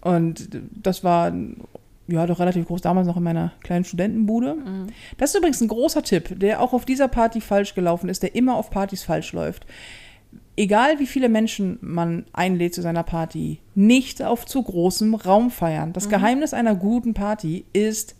[0.00, 0.48] und
[0.82, 1.32] das war
[2.06, 4.54] ja doch relativ groß, damals noch in meiner kleinen Studentenbude.
[4.54, 4.86] Mhm.
[5.18, 8.34] Das ist übrigens ein großer Tipp, der auch auf dieser Party falsch gelaufen ist, der
[8.34, 9.66] immer auf Partys falsch läuft.
[10.56, 15.90] Egal wie viele Menschen man einlädt zu seiner Party, nicht auf zu großem Raum feiern.
[15.90, 15.92] Mhm.
[15.92, 18.16] Das Geheimnis einer guten Party ist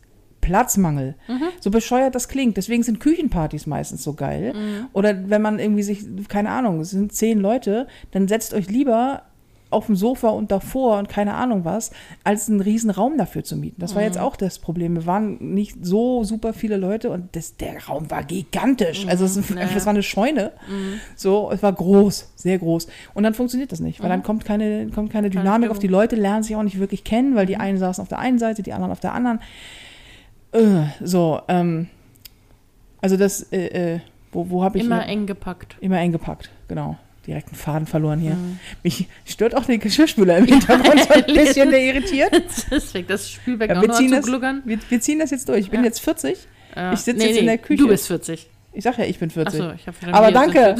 [0.48, 1.14] Platzmangel.
[1.28, 1.42] Mhm.
[1.61, 2.56] So bescheuert das klingt.
[2.56, 4.54] Deswegen sind Küchenpartys meistens so geil.
[4.54, 4.87] Mhm.
[4.94, 9.22] Oder wenn man irgendwie sich, keine Ahnung, es sind zehn Leute, dann setzt euch lieber
[9.70, 11.90] auf dem Sofa und davor und keine Ahnung was,
[12.24, 13.78] als einen riesen Raum dafür zu mieten.
[13.82, 14.06] Das war Mhm.
[14.06, 14.94] jetzt auch das Problem.
[14.96, 19.06] Wir waren nicht so super viele Leute und das, der Raum war gigantisch.
[19.06, 19.58] Also es, Mhm.
[19.58, 19.68] Ja, ja.
[19.76, 20.52] es war eine Scheune.
[21.16, 22.87] So, es war groß, sehr groß.
[23.12, 25.87] Und dann funktioniert das nicht, weil dann kommt keine, kommt keine Dynamik auf die.
[25.88, 28.62] Leute, lernen sich auch nicht wirklich kennen, weil die einen saßen auf der einen Seite,
[28.62, 29.38] die anderen auf der anderen.
[30.52, 31.88] Äh, so, ähm,
[33.00, 34.00] also das, äh, äh,
[34.32, 35.76] wo, wo habe ich Immer hier- eng gepackt.
[35.80, 36.96] immer eingepackt, genau.
[37.26, 38.34] Direkt einen Faden verloren hier.
[38.34, 38.58] Mhm.
[38.82, 42.32] Mich stört auch der Geschirrspüler im Hintergrund so ein bisschen, der irritiert.
[42.70, 44.62] Deswegen das Spülbecken Ja, auch wir, ziehen zu das, gluggern.
[44.64, 45.61] wir, wir ziehen das jetzt durch.
[45.61, 45.87] Ich bin Ja.
[45.87, 46.38] jetzt 40.
[46.74, 46.92] Ja.
[46.94, 47.82] ich sitz jetzt in der Küche.
[47.82, 48.48] Du bist 40.
[48.72, 49.61] Ich sag ja, ich bin 40.
[49.61, 50.76] Achso, ich habe Aber danke.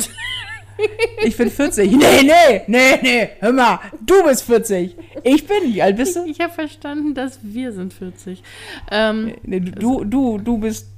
[1.25, 1.91] Ich bin 40.
[1.91, 3.29] Nee, nee, nee, nee.
[3.41, 4.97] Hör mal, du bist 40.
[5.25, 6.25] Ich bin, wie alt bist du?
[6.25, 8.43] Ich habe verstanden, dass wir sind 40.
[8.91, 10.89] Ähm, Nee, du, du, du bist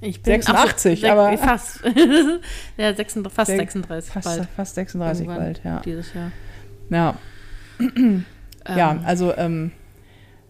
[0.00, 1.80] ich bin 86, sech- aber- fast.
[2.76, 4.48] ja, 36, fast Sech- 36 fast, bald.
[4.54, 5.80] fast 36 Irgendwann bald, ja.
[5.84, 6.30] Dieses Jahr.
[6.90, 7.14] Ja,
[8.76, 9.72] ja Ähm, also ähm,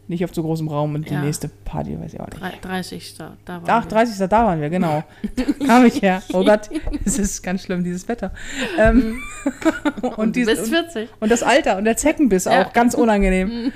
[0.08, 1.22] nicht auf so großem Raum und die Ja.
[1.22, 2.40] nächste Party, weiß ich auch nicht.
[2.40, 3.14] drei- 30.
[3.18, 3.88] Da, waren Ach, wir.
[3.90, 4.16] 30.
[4.28, 5.04] Da waren wir, genau.
[5.36, 6.22] Da kam ich her.
[6.32, 6.70] Oh Gott,
[7.04, 8.32] es ist ganz schlimm, dieses Wetter.
[8.78, 9.18] Ähm,
[10.02, 11.08] und, Und du dies- und, 40.
[11.20, 12.62] und das Alter und der Zeckenbiss Ja.
[12.66, 13.72] auch, ganz unangenehm.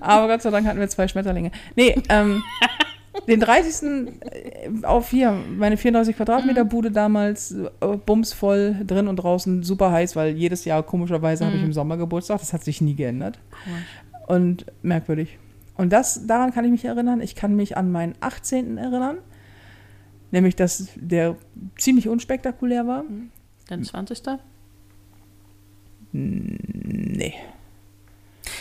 [0.00, 1.50] Aber Gott sei Dank hatten wir zwei Schmetterlinge.
[1.76, 2.42] Nee, ähm,
[3.26, 4.12] den 30.
[4.84, 6.68] auf hier, meine 34 Quadratmeter Mhm.
[6.68, 7.66] Bude damals, äh,
[8.06, 11.68] bumsvoll, drin und draußen, super heiß, weil jedes Jahr komischerweise habe ich Mhm.
[11.68, 13.38] im Sommer Geburtstag, das hat sich nie geändert.
[13.64, 13.82] Komisch.
[14.28, 15.38] Und merkwürdig.
[15.78, 17.20] Und das, daran kann ich mich erinnern.
[17.22, 18.76] Ich kann mich an meinen 18.
[18.76, 19.18] erinnern.
[20.30, 21.36] Nämlich, dass der
[21.78, 23.04] ziemlich unspektakulär war.
[23.68, 24.22] Dein 20.
[26.12, 27.34] Nee.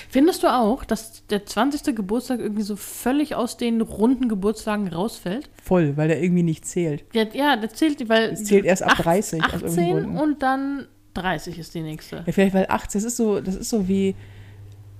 [0.10, 1.96] Findest du auch, dass der 20.
[1.96, 5.50] Geburtstag irgendwie so völlig aus den runden Geburtstagen rausfällt?
[5.62, 7.04] Voll, weil der irgendwie nicht zählt.
[7.14, 8.30] Ja, ja das zählt, weil.
[8.32, 10.22] Es zählt erst ab ach- 30 aus irgendeinem 18 Grund.
[10.22, 12.24] und dann 30 ist die nächste.
[12.26, 14.16] Ja, vielleicht, weil 18, das ist so, das ist so wie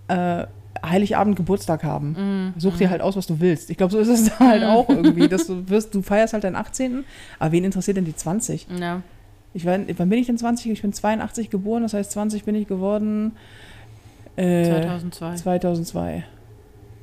[0.08, 0.46] äh,
[0.86, 2.54] Heiligabend Geburtstag haben.
[2.56, 3.70] Mm, Such dir halt aus, was du willst.
[3.70, 5.28] Ich glaube, so ist es da halt auch irgendwie.
[5.28, 7.04] Dass du wirst, du feierst halt deinen 18.
[7.40, 8.68] Aber wen interessiert denn die 20?
[8.80, 9.02] Ja.
[9.54, 10.72] Ich war, wann bin ich denn 20?
[10.72, 13.34] Ich bin 82 geboren, das heißt 20 bin ich geworden.
[14.36, 15.36] Äh, 2002.
[15.36, 16.24] 2002.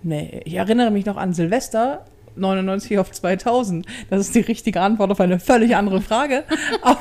[0.02, 2.04] Nee, ich erinnere mich noch an Silvester
[2.37, 3.87] 99 auf 2000.
[4.11, 6.44] Das ist die richtige Antwort auf eine völlig andere Frage.
[6.83, 6.99] Aber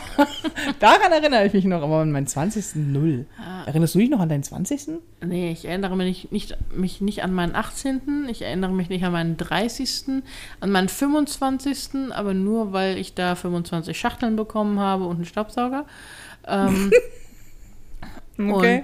[0.80, 2.76] daran erinnere ich mich noch, aber an meinen 20.
[2.76, 3.26] null.
[3.40, 5.00] Ah, Erinnerst du dich noch an deinen 20.?
[5.26, 9.12] nee, ich erinnere mich nicht, mich nicht an meinen 18., ich erinnere mich nicht an
[9.14, 10.24] meinen 30.,
[10.60, 15.86] an meinen 25., aber nur, weil ich da 25 Schachteln bekommen habe und einen Staubsauger.
[16.48, 16.92] Ähm,
[18.40, 18.84] Okay.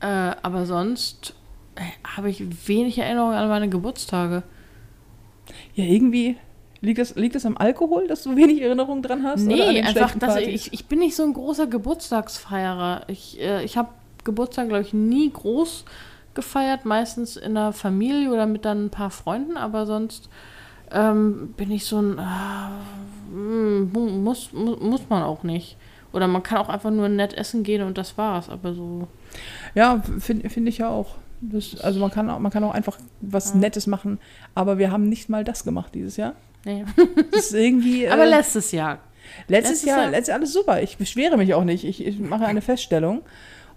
[0.00, 1.34] äh, aber sonst
[1.76, 1.80] äh,
[2.16, 4.42] habe ich wenig Erinnerung an meine Geburtstage.
[5.74, 6.36] Ja, irgendwie
[6.80, 9.46] liegt das, liegt das am Alkohol, dass du wenig Erinnerung dran hast?
[9.46, 13.02] Nee, einfach, dass ich, ich bin nicht so ein großer Geburtstagsfeierer.
[13.08, 13.90] Ich, äh, ich habe
[14.24, 15.84] Geburtstag, glaube ich, nie groß
[16.34, 20.28] gefeiert, meistens in der Familie oder mit dann ein paar Freunden, aber sonst
[20.90, 22.18] ähm, bin ich so ein,
[23.30, 25.76] mu- muss, mu- muss man auch nicht.
[26.12, 29.08] Oder man kann auch einfach nur nett essen gehen und das war's, aber so.
[29.74, 31.16] Ja, finde find ich ja auch.
[31.44, 33.56] Das, also man kann, auch, man kann auch einfach was Ja.
[33.60, 34.18] Nettes machen,
[34.54, 36.34] aber wir haben nicht mal das gemacht dieses Jahr.
[36.64, 36.84] Nee.
[37.32, 38.08] Das ist irgendwie.
[38.08, 38.98] aber äh, letztes Jahr.
[39.48, 40.82] letztes, letztes Jahr, Jahr- letztes Jahr alles super.
[40.82, 41.84] Ich beschwere mich auch nicht.
[41.84, 43.22] Ich, ich mache eine Feststellung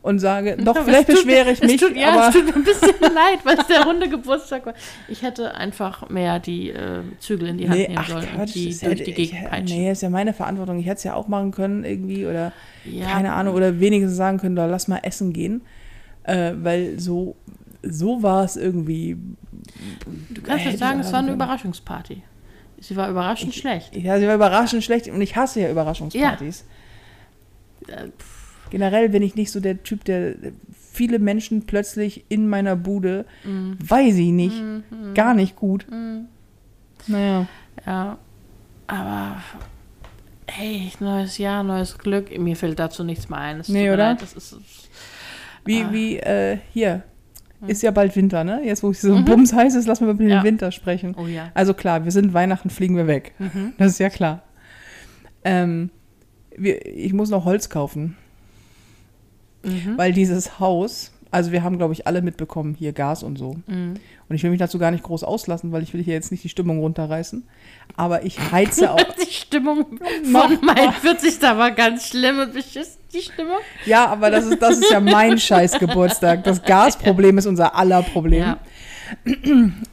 [0.03, 2.53] und sage, doch, Aber vielleicht tut- beschwere ich mich, Tut, ja, aber es tut mir
[2.55, 4.75] ein bisschen leid, weil es der runde Geburtstag war.
[5.07, 8.39] Ich hätte einfach mehr die äh, Zügel in die Hand nee, nehmen ach sollen Quatsch,
[8.49, 9.77] und die das durch hätte die ich- Gegend peitschen.
[9.79, 10.77] Nee, ist ja meine Verantwortung.
[10.77, 14.37] Ich hätte es ja auch machen können irgendwie oder Ja, keine Ahnung oder wenigstens sagen
[14.37, 15.63] können, da lass mal essen gehen,
[16.25, 17.35] äh, weil so
[17.81, 19.17] so war es irgendwie.
[20.29, 21.33] Du kannst hätte jetzt sagen, ich es war eine.
[21.33, 22.23] Überraschungsparty.
[22.79, 23.95] Sie war überraschend schlecht.
[23.95, 26.65] Ja, sie war überraschend schlecht und ich hasse ja Überraschungspartys.
[27.87, 28.09] Äh,
[28.71, 30.35] Generell bin ich nicht so der Typ, der
[30.91, 34.61] viele Menschen plötzlich in meiner Bude, weiß ich nicht,
[35.13, 35.85] gar nicht gut.
[37.07, 37.47] Naja.
[37.85, 38.17] Ja,
[38.87, 39.37] aber
[40.47, 42.35] hey, neues Jahr, neues Glück.
[42.37, 43.59] Mir fällt dazu nichts mehr ein.
[43.59, 44.09] Es Nee, oder?
[44.09, 44.57] leid, Das ist,
[45.65, 45.89] Wie, Ah.
[45.91, 47.03] wie, äh, hier.
[47.67, 48.61] Ist ja bald Winter, ne?
[48.63, 50.43] Jetzt, wo es so bums heiß ist, lassen wir über den Ja.
[50.43, 51.15] Winter sprechen.
[51.17, 51.49] oh ja.
[51.55, 53.33] Also klar, wir sind Weihnachten, fliegen wir weg.
[53.39, 53.73] Mhm.
[53.79, 54.43] Das ist ja klar.
[55.43, 55.89] Ähm,
[56.55, 58.15] wir, ich muss noch Holz kaufen,
[59.63, 59.97] Mhm.
[59.97, 63.57] weil dieses Haus, also wir haben, glaube ich, alle mitbekommen, hier Gas und so.
[63.67, 63.95] Mhm.
[64.29, 66.45] Und ich will mich dazu gar nicht groß auslassen, weil ich will hier jetzt nicht
[66.45, 67.45] die Stimmung runterreißen.
[67.97, 69.03] Aber ich heize auch.
[69.21, 69.99] Die Stimmung
[70.31, 71.41] von mein 40.
[71.41, 73.57] war ganz schlimm und beschissen, die Stimmung.
[73.85, 76.45] ja, aber das ist, das ist ja mein scheiß Geburtstag.
[76.45, 78.41] Das Gasproblem ist unser aller Problem.
[78.41, 78.59] Ja.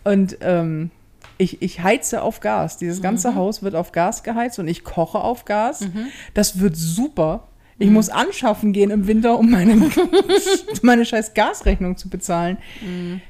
[0.04, 0.92] Und ähm,
[1.38, 2.78] ich, ich heize auf Gas.
[2.78, 5.88] Dieses ganze Haus wird auf Gas geheizt und ich koche auf Gas.
[6.34, 7.48] Das wird super.
[7.82, 9.90] Ich muss anschaffen gehen im Winter, um meine,
[10.82, 12.58] meine scheiß Gasrechnung zu bezahlen.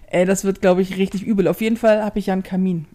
[0.08, 1.48] Äh, das wird, glaube ich, richtig übel.
[1.48, 2.86] Auf jeden Fall habe ich ja einen Kamin.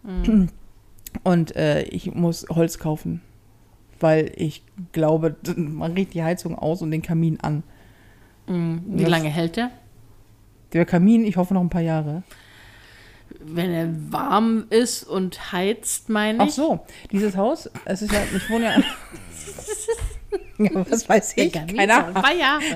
[1.24, 3.22] Und äh, ich muss Holz kaufen.
[4.00, 7.63] Weil ich glaube, man riecht die Heizung aus und den Kamin an.
[8.48, 8.82] Mhm.
[8.88, 9.72] Wie Das- lange hält der?
[10.74, 12.24] Der Kamin, ich hoffe noch ein paar Jahre.
[13.41, 16.54] Wenn er warm ist und heizt, meine Ach ich.
[16.54, 16.80] so,
[17.12, 18.76] dieses Haus, es ist ja, ich wohne ja.
[20.58, 21.54] was weiß ich?
[21.54, 22.24] Keine Ahnung.
[22.24, 22.62] Zwei Jahre.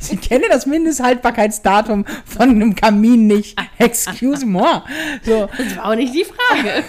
[0.00, 3.58] Sie kennen das Mindesthaltbarkeitsdatum von einem Kamin nicht.
[3.78, 4.82] Excuse moi.
[5.22, 6.84] So, Das war auch nicht die Frage.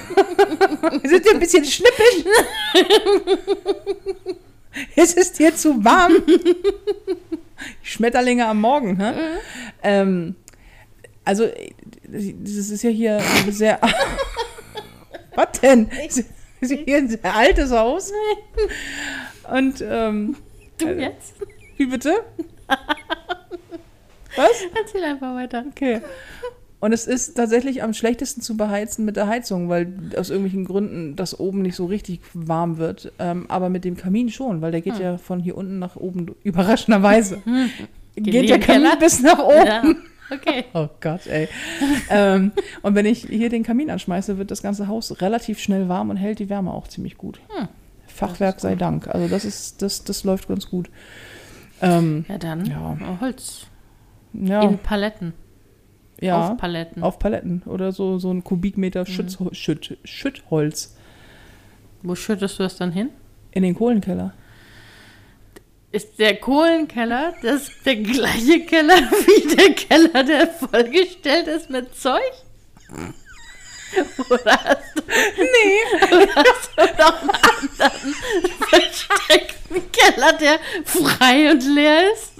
[1.08, 2.25] sind Sie ein bisschen schnippisch?
[4.95, 6.13] Ist es dir zu warm?
[7.82, 9.13] Schmetterlinge am Morgen, hä?
[9.82, 10.36] Ähm,
[11.25, 11.47] also,
[12.08, 13.80] das ist ja hier sehr.
[15.36, 15.89] Was denn?
[16.08, 16.25] Ist
[16.62, 18.12] hier ein sehr altes Haus.
[19.52, 20.36] Und, ähm,
[20.78, 21.36] Du jetzt?
[21.78, 22.13] wie bitte?
[24.36, 24.52] Was?
[24.80, 25.65] Erzähl einfach weiter.
[25.70, 26.02] Okay.
[26.80, 31.15] Und es ist tatsächlich am schlechtesten zu beheizen mit der Heizung, weil aus irgendwelchen Gründen
[31.15, 33.12] das oben nicht so richtig warm wird.
[33.17, 36.36] Ähm, aber mit dem Kamin schon, weil der geht ja von hier unten nach oben
[36.43, 37.41] überraschenderweise.
[38.15, 38.60] Geht Geht der?
[38.60, 39.65] Kamin bis nach oben.
[39.65, 39.84] Ja.
[40.32, 40.66] Okay.
[40.74, 41.48] Oh Gott, ey.
[42.10, 46.10] ähm, und wenn ich hier den Kamin anschmeiße, wird das ganze Haus relativ schnell warm
[46.10, 47.40] und hält die Wärme auch ziemlich gut.
[47.50, 47.68] Hm.
[48.08, 49.08] Fachwerk sei Dank.
[49.08, 50.90] Also das ist, das, das läuft ganz gut.
[51.82, 52.98] Ähm, Ja, dann Ja.
[53.22, 53.68] Holz.
[54.34, 55.34] ja, In Paletten.
[56.20, 56.50] ja.
[56.52, 57.04] Auf Paletten.
[57.04, 60.96] Auf Paletten oder so, so ein Kubikmeter Schütz, Schütt, Schüttholz
[62.02, 63.10] Wo schüttest du das dann hin?
[63.52, 64.34] in den Kohlenkeller.
[65.97, 72.21] Ist der Kohlenkeller das der gleiche Keller wie der Keller, der vollgestellt ist mit Zeug?
[74.29, 75.01] Oder hast du,
[75.38, 78.15] Nee, oder hast du noch einen anderen
[78.69, 82.33] versteckten Keller, der frei und leer ist?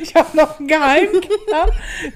[0.00, 1.66] ich habe noch einen Geheimkeller.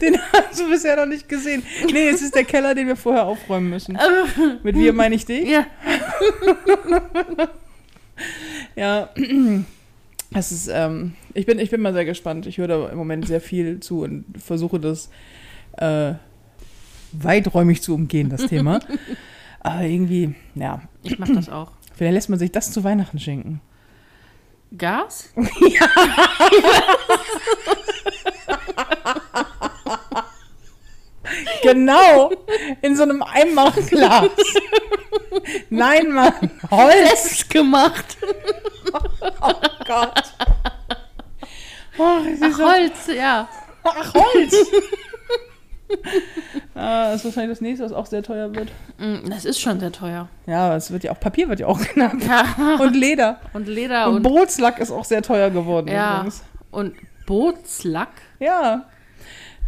[0.00, 1.64] Den hast du bisher noch nicht gesehen.
[1.90, 3.98] Nee, es ist der Keller, den wir vorher aufräumen müssen.
[4.62, 5.48] Mit wir meine ich dich.
[5.48, 5.66] Ja.
[8.76, 9.08] Ja.
[10.32, 12.46] Es ist, ähm, ich bin, ich bin mal sehr gespannt.
[12.46, 15.08] Ich höre da im Moment sehr viel zu und versuche das
[15.78, 16.14] äh,
[17.12, 18.80] weiträumig zu umgehen, das Thema.
[19.60, 21.72] Aber irgendwie, ja, Ich mach das auch.
[21.94, 23.60] vielleicht lässt man sich das zu Weihnachten schenken.
[24.76, 25.32] Gas?
[31.72, 32.30] Genau,
[32.82, 34.30] in so einem Eimerglas.
[35.70, 36.32] Nein, Mann,
[36.70, 36.94] Holz.
[37.08, 38.16] Selbst gemacht.
[38.92, 39.52] Oh
[39.86, 40.22] Gott.
[41.98, 43.48] Oh, Ach, Holz, ja.
[43.84, 44.54] Ach, Holz.
[46.74, 48.70] ah, das ist wahrscheinlich das nächste, was auch sehr teuer wird.
[48.98, 50.28] Mm, Das ist schon sehr teuer.
[50.46, 52.14] Ja, es wird ja auch, Papier wird ja auch knapp.
[52.22, 52.76] Ja.
[52.80, 53.40] Und Leder.
[53.52, 56.16] Und Leder Und und, Bootslack ist auch sehr teuer geworden ja.
[56.16, 56.42] übrigens.
[56.70, 58.10] Und Bootslack.
[58.38, 58.84] Ja.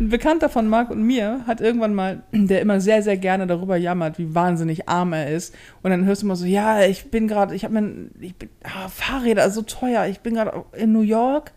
[0.01, 3.77] Ein Bekannter von Marc und mir hat irgendwann mal, der immer sehr, sehr gerne darüber
[3.77, 5.55] jammert, wie wahnsinnig arm er ist.
[5.83, 8.49] Und dann hörst du immer so, ja, ich bin gerade, ich habe mir, ich bin,
[8.63, 10.07] ah, Fahrräder so teuer.
[10.07, 11.53] Ich bin gerade in New York,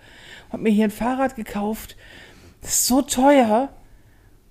[0.52, 1.96] habe mir hier ein Fahrrad gekauft.
[2.62, 3.70] Das ist so teuer.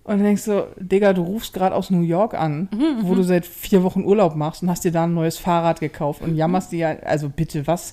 [0.05, 2.69] Und dann denkst du, Digga, du rufst gerade aus New York an,
[3.03, 6.23] wo du seit vier Wochen Urlaub machst und hast dir da ein neues Fahrrad gekauft
[6.23, 7.93] und jammerst dir ja, also bitte was.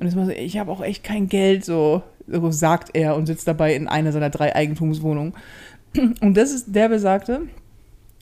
[0.00, 3.26] Und ist immer so, ich habe auch echt kein Geld, so, so sagt er und
[3.26, 5.34] sitzt dabei in einer seiner drei Eigentumswohnungen.
[6.20, 7.42] Und das ist der Besagte,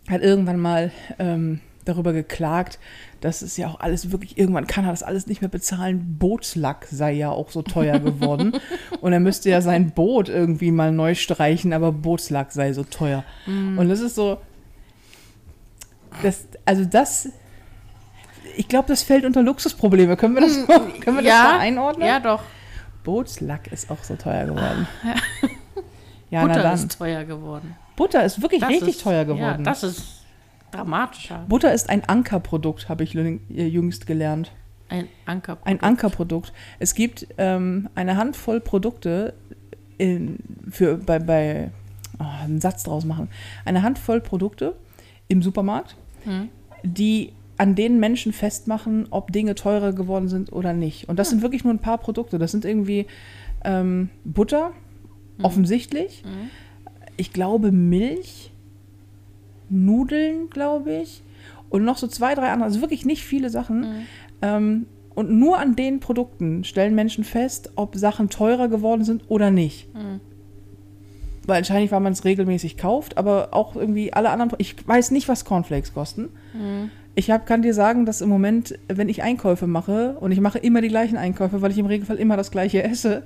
[0.08, 2.78] hat irgendwann mal ähm, darüber geklagt,
[3.20, 6.16] dass es ja auch alles wirklich, irgendwann kann er das alles nicht mehr bezahlen.
[6.18, 8.52] Bootslack sei ja auch so teuer geworden.
[9.00, 13.24] und er müsste ja sein Boot irgendwie mal neu streichen, aber Bootslack sei so teuer.
[13.46, 14.38] Und das ist so,
[16.22, 17.28] Das, also das,
[18.56, 20.16] ich glaube, das fällt unter Luxusprobleme.
[20.16, 22.06] Können wir das, Hm, mal, können wir das mal einordnen?
[22.06, 22.42] Ja, doch.
[23.04, 24.86] Bootslack ist auch so teuer geworden.
[26.30, 26.74] Ja, Butter dann.
[26.74, 27.76] ist teuer geworden.
[27.96, 29.64] Butter ist wirklich Das richtig ist, teuer Ja, geworden.
[29.64, 30.24] das ist
[30.72, 31.44] dramatischer.
[31.48, 34.50] Butter ist ein Ankerprodukt, habe ich lü- jüngst gelernt.
[34.88, 35.58] Ein Anker.
[35.64, 36.52] Ein Ankerprodukt.
[36.78, 39.34] Es gibt ähm, eine Handvoll Produkte
[39.98, 40.38] in,
[40.70, 41.70] für bei, bei
[42.18, 43.28] oh, einen Satz draus machen.
[43.64, 44.74] Eine Handvoll Produkte
[45.28, 46.48] im Supermarkt, Hm.
[46.82, 51.08] die an denen Menschen festmachen, ob Dinge teurer geworden sind oder nicht.
[51.08, 52.38] Und das sind wirklich nur ein paar Produkte.
[52.38, 53.06] Das sind irgendwie
[53.64, 54.72] ähm, Butter,
[55.42, 56.22] offensichtlich.
[56.24, 56.50] Mhm.
[57.16, 58.52] Ich glaube Milch,
[59.68, 61.22] Nudeln, glaube ich.
[61.70, 62.66] Und noch so zwei, drei andere.
[62.66, 63.80] Also wirklich nicht viele Sachen.
[63.80, 64.06] Mhm.
[64.42, 69.50] Ähm, und nur an den Produkten stellen Menschen fest, ob Sachen teurer geworden sind oder
[69.50, 69.92] nicht.
[69.94, 70.20] Mhm.
[71.46, 74.52] Weil wahrscheinlich, weil man es regelmäßig kauft, aber auch irgendwie alle anderen.
[74.58, 76.30] Ich weiß nicht, was Cornflakes kosten.
[76.52, 76.90] Mhm.
[77.16, 80.58] Ich hab, kann dir sagen, dass im Moment, wenn ich Einkäufe mache, und ich mache
[80.58, 83.22] immer die gleichen Einkäufe, weil ich im Regelfall immer das gleiche esse,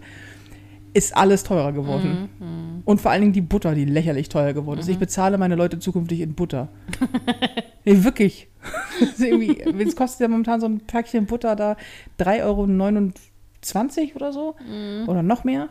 [0.93, 2.29] ist alles teurer geworden.
[2.39, 2.83] Mhm.
[2.85, 4.89] Und vor allen Dingen die Butter, die lächerlich teuer geworden ist.
[4.89, 6.69] Ich bezahle meine Leute zukünftig in Butter.
[7.85, 8.49] nee, wirklich.
[9.79, 11.77] Es kostet ja momentan so ein Päckchen Butter da
[12.19, 14.57] 3,29 Euro oder so.
[14.69, 15.09] Mhm.
[15.09, 15.69] Oder noch mehr.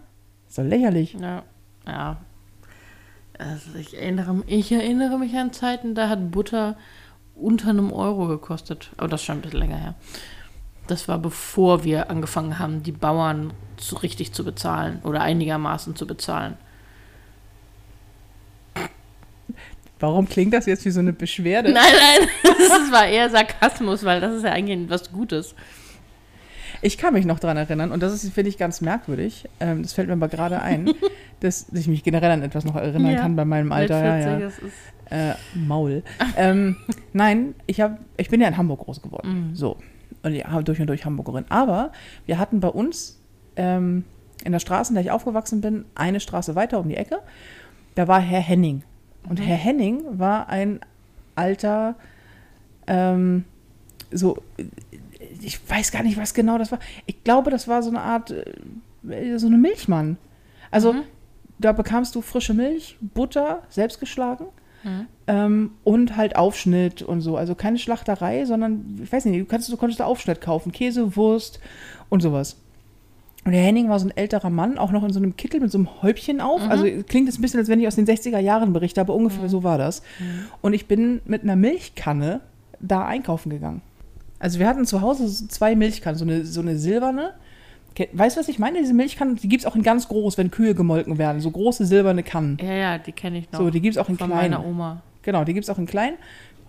[0.47, 1.17] Ist doch lächerlich.
[1.19, 1.43] Ja.
[1.85, 2.17] Ja.
[3.37, 6.77] Also ich, erinnere, ich erinnere mich an Zeiten, da hat Butter
[7.39, 8.91] unter einem Euro gekostet.
[8.97, 9.95] Aber das ist schon ein bisschen länger her.
[10.87, 16.07] Das war bevor wir angefangen haben, die Bauern zu, richtig zu bezahlen oder einigermaßen zu
[16.07, 16.57] bezahlen.
[19.99, 21.71] Warum klingt das jetzt wie so eine Beschwerde?
[21.71, 25.55] Nein, nein, das war eher Sarkasmus, weil das ist ja eigentlich was Gutes.
[26.83, 29.45] Ich kann mich noch dran erinnern, und das ist, finde ich, ganz merkwürdig.
[29.59, 30.91] Ähm, das fällt mir aber gerade ein,
[31.39, 33.21] dass ich mich generell an etwas noch erinnern Ja.
[33.21, 34.19] kann bei meinem Alter.
[34.19, 34.51] Ja, ja.
[35.09, 36.03] Äh, Maul.
[36.35, 36.75] ähm,
[37.13, 39.49] nein, ich, hab, ich bin ja in Hamburg groß geworden.
[39.49, 39.55] Mhm.
[39.55, 39.77] So.
[40.23, 41.45] Und ja, durch und durch Hamburgerin.
[41.49, 41.91] Aber
[42.25, 43.19] wir hatten bei uns
[43.55, 44.03] ähm,
[44.43, 47.19] in der Straße, in der ich aufgewachsen bin, eine Straße weiter um die Ecke.
[47.95, 48.83] Da war Herr Henning.
[49.29, 49.43] Und Mhm.
[49.43, 50.79] Herr Henning war ein
[51.35, 51.95] alter,
[52.87, 53.45] ähm,
[54.11, 54.37] so,
[55.41, 56.79] ich weiß gar nicht, was genau das war.
[57.05, 60.17] Ich glaube, das war so eine Art, äh, so eine Milchmann.
[60.71, 61.03] Also, Mhm.
[61.59, 64.45] da bekamst du frische Milch, Butter, selbst geschlagen.
[64.87, 65.07] Mhm.
[65.27, 67.37] Ähm, und halt Aufschnitt und so.
[67.37, 70.71] Also keine Schlachterei, sondern, ich weiß nicht, du, kannst, du konntest da Aufschnitt kaufen.
[70.71, 71.59] Käse, Wurst
[72.09, 72.57] und sowas.
[73.43, 75.71] Und der Henning war so ein älterer Mann, auch noch in so einem Kittel mit
[75.71, 76.61] so einem Häubchen auf.
[76.69, 79.47] Also klingt es ein bisschen, als wenn ich aus den 60er Jahren berichte, aber ungefähr
[79.47, 80.01] so war das.
[80.61, 82.41] Und ich bin mit einer Milchkanne
[82.81, 83.81] da einkaufen gegangen.
[84.39, 87.35] Also wir hatten zu Hause so zwei Milchkannen, so eine, so eine silberne.
[88.11, 88.79] Weißt du, was ich meine?
[88.79, 91.41] Diese Milchkannen, die gibt es auch in ganz groß, wenn Kühe gemolken werden.
[91.41, 92.57] So große silberne Kannen.
[92.61, 93.59] ja, ja, die kenne ich noch.
[93.59, 94.51] So, die gibt es auch in von klein.
[94.51, 95.01] meiner Oma.
[95.23, 96.13] Genau, die gibt es auch in klein.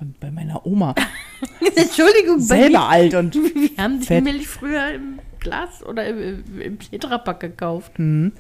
[0.01, 0.95] Und bei meiner Oma.
[1.77, 3.35] Entschuldigung, Selber alt und.
[3.55, 4.25] Wir haben die Fett.
[4.25, 7.99] Milch früher im Glas oder im, im Tetrapack gekauft.
[7.99, 8.33] Mhm.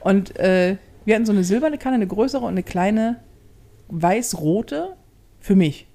[0.00, 3.20] Und äh, wir hatten so eine silberne Kanne, eine größere und eine kleine
[3.88, 4.96] weiß-rote
[5.40, 5.86] für mich.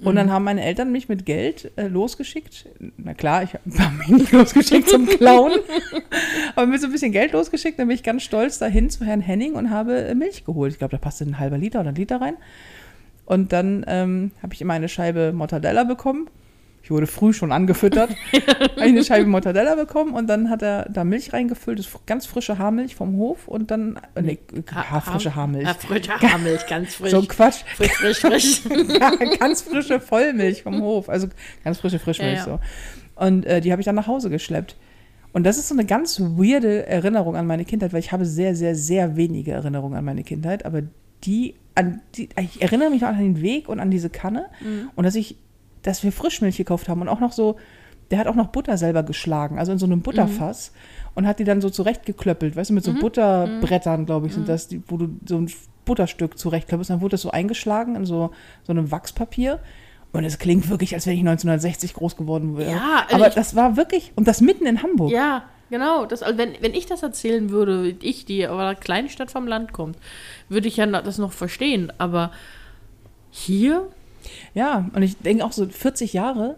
[0.00, 2.66] Und dann haben meine Eltern mich mit Geld äh, losgeschickt.
[2.96, 5.52] Na klar, ich habe mich nicht losgeschickt zum Klauen,
[6.56, 7.78] aber mit so ein bisschen Geld losgeschickt.
[7.78, 10.72] Dann bin ich ganz stolz dahin zu Herrn Henning und habe äh, Milch geholt.
[10.72, 12.34] Ich glaube, da passte ein halber Liter oder ein Liter rein.
[13.24, 16.28] Und dann ähm, habe ich immer eine Scheibe Mortadella bekommen.
[16.84, 18.10] Ich wurde früh schon angefüttert.
[18.10, 22.26] habe ich eine Scheibe Mortadella bekommen und dann hat er da Milch reingefüllt, das ganz
[22.26, 24.38] frische Haarmilch vom Hof und dann, äh, nee,
[24.74, 25.64] ha frische Haarmilch.
[25.66, 27.10] Ja, frische Haarmilch, ganz frisch.
[27.12, 27.62] So ein Quatsch.
[27.76, 28.62] frisch, frisch, frisch.
[29.38, 31.08] Ganz frische Vollmilch vom Hof.
[31.08, 31.28] Also
[31.62, 32.58] ganz frische Frischmilch Ja, ja.
[32.58, 32.60] so.
[33.14, 34.76] Und äh, die habe ich dann nach Hause geschleppt.
[35.32, 38.54] Und das ist so eine ganz weirde Erinnerung an meine Kindheit, weil ich habe sehr,
[38.54, 40.82] sehr, sehr wenige Erinnerungen an meine Kindheit, aber
[41.24, 44.90] die, an die, ich erinnere mich noch an den Weg und an diese Kanne Mhm.
[44.96, 45.36] und dass ich,
[45.82, 47.56] dass wir Frischmilch gekauft haben und auch noch so,
[48.10, 50.72] der hat auch noch Butter selber geschlagen, also in so einem Butterfass
[51.14, 54.68] und hat die dann so zurechtgeklöppelt, weißt du, mit so Butterbrettern, glaube ich, sind das,
[54.68, 55.50] die, wo du so ein
[55.84, 58.30] Butterstück zurechtklöppelst, dann wurde das so eingeschlagen in so,
[58.64, 59.58] so einem Wachspapier.
[60.12, 62.72] Und es klingt wirklich, als wenn ich 1960 groß geworden wäre.
[62.72, 65.10] Ja, also aber ich- das war wirklich, und das mitten in Hamburg.
[65.10, 66.04] Ja, genau.
[66.04, 69.46] Das, also wenn, wenn ich das erzählen würde, ich, die aus einer kleinen Stadt vom
[69.48, 69.96] Land kommt,
[70.50, 71.90] würde ich ja das noch verstehen.
[71.96, 72.30] Aber
[73.30, 73.88] hier?
[74.54, 76.56] Ja, und ich denke auch so 40 Jahre.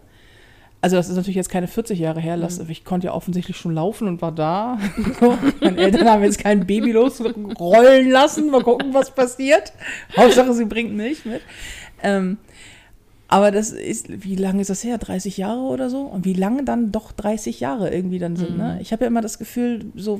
[0.81, 3.73] Also das ist natürlich jetzt keine 40 Jahre her, lass, ich konnte ja offensichtlich schon
[3.73, 4.77] laufen und war da.
[5.59, 9.73] Meine Eltern haben jetzt kein Baby losrollen lassen, mal gucken, was passiert.
[10.15, 11.41] Hauptsache, sie bringt Milch mit.
[12.03, 12.37] Ähm,
[13.27, 14.99] aber das ist, wie lange ist das her?
[14.99, 16.01] 30 Jahre oder so?
[16.01, 18.77] Und wie lange dann doch 30 Jahre irgendwie dann sind, ne?
[18.79, 20.19] Ich habe ja immer das Gefühl, so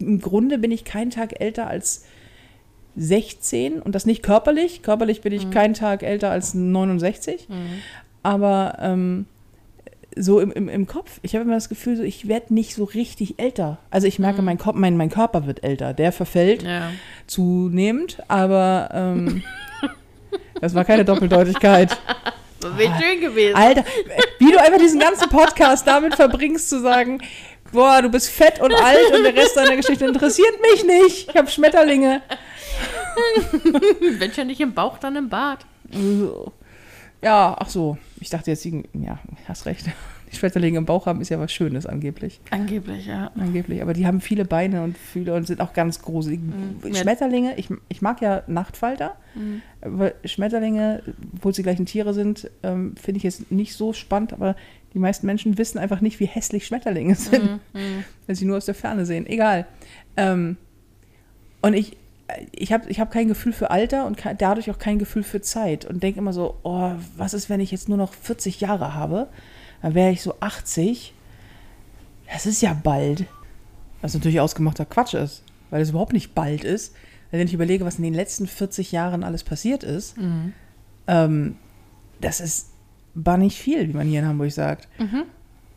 [0.00, 2.04] im Grunde bin ich keinen Tag älter als
[2.96, 4.82] 16 und das nicht körperlich.
[4.82, 7.46] Körperlich bin ich keinen Tag älter als 69.
[8.22, 9.26] Aber ähm,
[10.16, 12.84] so im, im, im Kopf, ich habe immer das Gefühl, so, ich werde nicht so
[12.84, 13.78] richtig älter.
[13.90, 15.92] Also ich merke, mein, Kopf, mein, mein Körper wird älter.
[15.92, 16.90] Der verfällt Ja.
[17.26, 19.42] zunehmend, aber ähm,
[20.60, 21.96] das war keine Doppeldeutigkeit.
[22.76, 23.54] Wäre schön gewesen.
[23.54, 23.84] Alter,
[24.38, 27.20] wie du einfach diesen ganzen Podcast damit verbringst, zu sagen,
[27.72, 31.28] boah, du bist fett und alt und der Rest deiner Geschichte interessiert mich nicht.
[31.30, 32.22] Ich habe Schmetterlinge.
[34.18, 35.64] Wenn schon nicht im Bauch, dann im Bart.
[37.22, 37.98] Ja, ach so.
[38.20, 39.86] Ich dachte jetzt, ja, hast recht.
[40.32, 42.40] Die Schmetterlinge im Bauch haben ist ja was Schönes angeblich.
[42.50, 43.30] Angeblich, ja.
[43.38, 43.80] Angeblich.
[43.80, 46.40] Aber die haben viele Beine und Fühler und sind auch ganz gruselig.
[46.40, 46.94] Mhm.
[46.94, 49.60] Schmetterlinge, ich, ich mag ja Nachtfalter, Mhm.
[49.82, 51.02] aber Schmetterlinge,
[51.36, 54.56] obwohl sie gleichen Tiere sind, ähm, finde ich jetzt nicht so spannend, aber
[54.94, 57.60] die meisten Menschen wissen einfach nicht, wie hässlich Schmetterlinge sind, Mhm.
[57.80, 58.04] Mhm.
[58.26, 59.26] wenn sie nur aus der Ferne sehen.
[59.26, 59.66] Egal.
[60.16, 60.56] Ähm,
[61.62, 61.96] und ich,
[62.52, 65.40] ich habe ich hab kein Gefühl für Alter und ke- dadurch auch kein Gefühl für
[65.40, 68.94] Zeit und denke immer so, oh, was ist, wenn ich jetzt nur noch 40 Jahre
[68.94, 69.28] habe?
[69.82, 71.12] Dann wäre ich so 80.
[72.32, 73.24] Das ist ja bald.
[74.02, 76.94] Was natürlich ausgemachter Quatsch ist, weil es überhaupt nicht bald ist.
[77.30, 80.52] Weil Wenn ich überlege, was in den letzten 40 Jahren alles passiert ist, Mhm.
[81.06, 81.56] ähm,
[82.20, 82.68] das ist
[83.16, 84.88] war nicht viel, wie man hier in Hamburg sagt.
[84.98, 85.22] Mhm.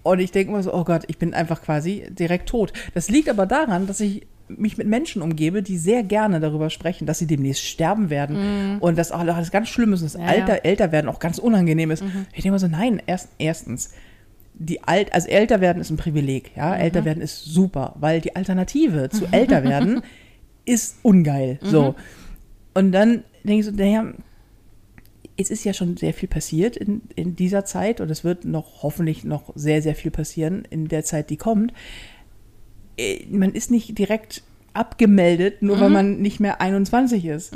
[0.03, 2.73] Und ich denke immer so, oh Gott, ich bin einfach quasi direkt tot.
[2.93, 7.05] Das liegt aber daran, dass ich mich mit Menschen umgebe, die sehr gerne darüber sprechen,
[7.05, 10.23] dass sie demnächst sterben werden und dass auch alles ganz schlimm ist und das Mhm.
[10.23, 10.61] Ja, Alter, ja.
[10.63, 12.01] älter werden auch ganz unangenehm ist.
[12.33, 13.91] Ich denke immer so, nein, erst, erstens,
[14.55, 16.81] die alt, also älter werden ist ein Privileg, ja, Mhm.
[16.81, 20.01] älter werden ist super, weil die Alternative zu älter werden
[20.65, 21.67] ist ungeil, Mhm.
[21.67, 21.95] so.
[22.73, 24.05] Und dann denke ich so, naja,
[25.39, 28.83] es ist ja schon sehr viel passiert in, in dieser Zeit und es wird noch
[28.83, 31.73] hoffentlich noch sehr, sehr viel passieren in der Zeit, die kommt.
[32.97, 37.53] Äh, Man ist nicht direkt abgemeldet, nur weil man nicht mehr 21 ist.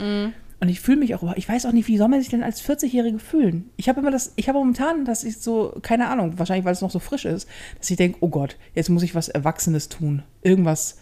[0.60, 2.64] Und ich fühle mich auch, ich weiß auch nicht, wie soll man sich denn als
[2.64, 3.70] 40-Jährige fühlen?
[3.76, 6.82] Ich habe immer das, ich habe momentan, dass ich so, keine Ahnung, wahrscheinlich, weil es
[6.82, 10.24] noch so frisch ist, dass ich denke, oh Gott, jetzt muss ich was Erwachsenes tun.
[10.42, 11.00] Irgendwas,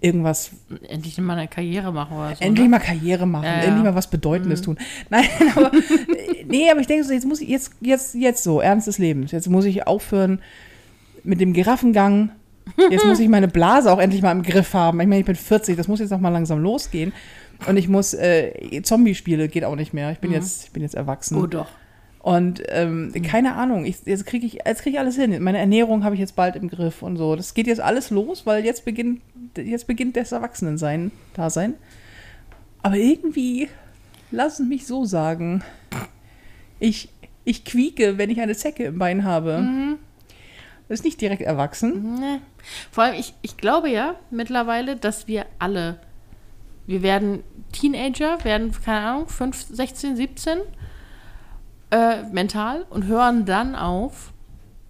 [0.00, 0.50] irgendwas
[0.88, 2.44] Endlich mal eine Karriere machen oder so.
[2.44, 2.70] Endlich ne?
[2.70, 3.62] mal Karriere machen, Ja, ja.
[3.62, 4.78] endlich mal was Bedeutendes tun.
[5.10, 5.24] Nein,
[5.54, 5.72] aber
[6.46, 9.32] nee, aber ich denke so, jetzt muss ich jetzt jetzt jetzt so ernst des Lebens.
[9.32, 10.40] Jetzt muss ich aufhören
[11.24, 12.30] mit dem Giraffengang.
[12.90, 15.00] Jetzt muss ich meine Blase auch endlich mal im Griff haben.
[15.00, 17.12] Ich meine, ich bin 40, das muss jetzt auch mal langsam losgehen.
[17.66, 20.10] Und ich muss äh, Zombie-Spiele geht auch nicht mehr.
[20.10, 21.38] Ich bin jetzt ich bin jetzt erwachsen.
[21.38, 21.68] Oh doch.
[22.26, 25.40] Und ähm, keine Ahnung, ich, jetzt kriege ich, jetzt krieg ich alles hin.
[25.44, 27.36] Meine Ernährung habe ich jetzt bald im Griff und so.
[27.36, 29.20] Das geht jetzt alles los, weil jetzt beginnt,
[29.56, 31.74] jetzt beginnt das Erwachsenensein, Dasein.
[32.82, 33.68] Aber irgendwie,
[34.32, 35.62] lass es mich so sagen,
[36.80, 37.10] ich,
[37.44, 39.96] ich quieke, wenn ich eine Zecke im Bein habe.
[40.88, 42.18] Das ist nicht direkt erwachsen.
[42.18, 42.40] Nee.
[42.90, 46.00] Vor allem, ich, ich glaube ja mittlerweile, dass wir alle,
[46.88, 50.58] wir werden Teenager, werden, keine Ahnung, 5, 16, 17
[51.90, 54.32] äh, mental und hören dann auf,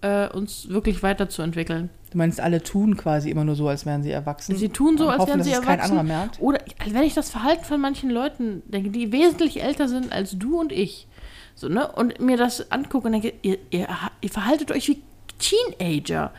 [0.01, 1.89] äh, uns wirklich weiterzuentwickeln.
[2.11, 4.55] Du meinst, alle tun quasi immer nur so, als wären sie erwachsen.
[4.55, 5.97] Sie tun so, als hoffen, wären sie es kein erwachsen.
[5.97, 6.41] anderer merkt.
[6.41, 10.37] Oder also wenn ich das Verhalten von manchen Leuten denke, die wesentlich älter sind als
[10.37, 11.07] du und ich,
[11.55, 13.87] so, ne, und mir das angucke und denke, ihr, ihr,
[14.21, 15.01] ihr verhaltet euch wie
[15.37, 16.31] Teenager.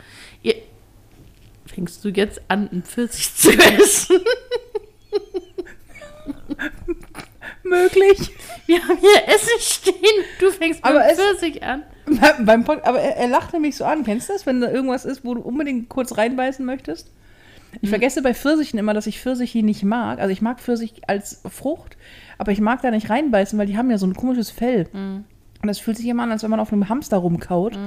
[0.42, 0.54] Ihr,
[1.66, 4.16] fängst du jetzt an, ein 40 zu essen?
[7.68, 8.30] Möglich.
[8.66, 11.82] Wir haben hier Essen stehen, du fängst Aber mit 40 an.
[12.06, 14.04] Beim, beim Pod aber er, er lachte mich so an.
[14.04, 17.10] Kennst du das, wenn da irgendwas ist, wo du unbedingt kurz reinbeißen möchtest?
[17.82, 20.20] Ich vergesse bei Pfirsichen immer, dass ich Pfirsiche nicht mag.
[20.20, 21.96] Also ich mag Pfirsich als Frucht,
[22.38, 24.88] aber ich mag da nicht reinbeißen, weil die haben ja so ein komisches Fell.
[24.92, 25.24] Und
[25.62, 27.78] das fühlt sich immer an, als wenn man auf einem Hamster rumkaut.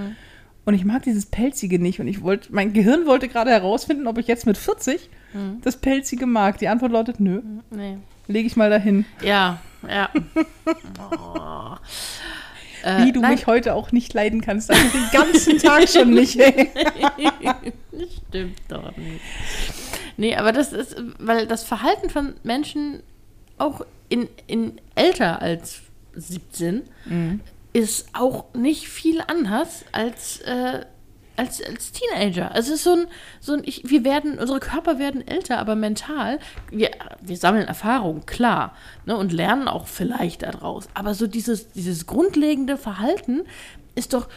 [0.65, 1.99] Und ich mag dieses Pelzige nicht.
[1.99, 5.09] Und ich wollte, mein Gehirn wollte gerade herausfinden, ob ich jetzt mit 40
[5.63, 6.59] das Pelzige mag.
[6.59, 7.41] Die Antwort lautet nö.
[7.71, 7.97] Nee.
[8.27, 9.05] Lege ich mal dahin.
[9.23, 10.09] Ja, ja.
[11.11, 11.75] Oh.
[12.83, 13.33] Wie du nein.
[13.33, 14.71] mich heute auch nicht leiden kannst.
[14.71, 16.33] Also den ganzen Tag schon nicht.
[18.27, 19.21] Stimmt doch nicht.
[20.17, 23.03] Nee, aber das ist, weil das Verhalten von Menschen
[23.59, 25.81] auch in, in älter als
[26.15, 26.89] 17
[27.73, 30.85] ist auch nicht viel anders als, äh,
[31.41, 32.53] als, als Teenager.
[32.53, 33.07] Also es ist so ein,
[33.39, 36.39] so ein ich, wir werden, unsere Körper werden älter, aber mental,
[36.69, 38.75] wir, wir sammeln Erfahrung, klar,
[39.05, 40.87] ne, und lernen auch vielleicht daraus.
[40.93, 43.41] Aber so dieses, dieses grundlegende Verhalten
[43.95, 44.27] ist doch,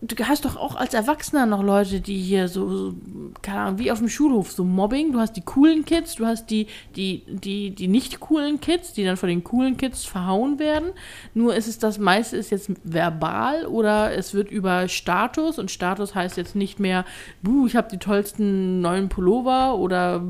[0.00, 2.94] du hast doch auch als Erwachsener noch Leute, die hier so, so
[3.42, 5.12] keine Ahnung, wie auf dem Schulhof, so Mobbing.
[5.12, 9.04] Du hast die coolen Kids, du hast die, die, die, die nicht coolen Kids, die
[9.04, 10.90] dann von den coolen Kids verhauen werden.
[11.34, 16.14] Nur ist es das meiste ist jetzt verbal oder es wird über Status und Status
[16.14, 17.04] heißt jetzt nicht mehr,
[17.42, 20.22] buh, ich habe die tollsten neuen Pullover oder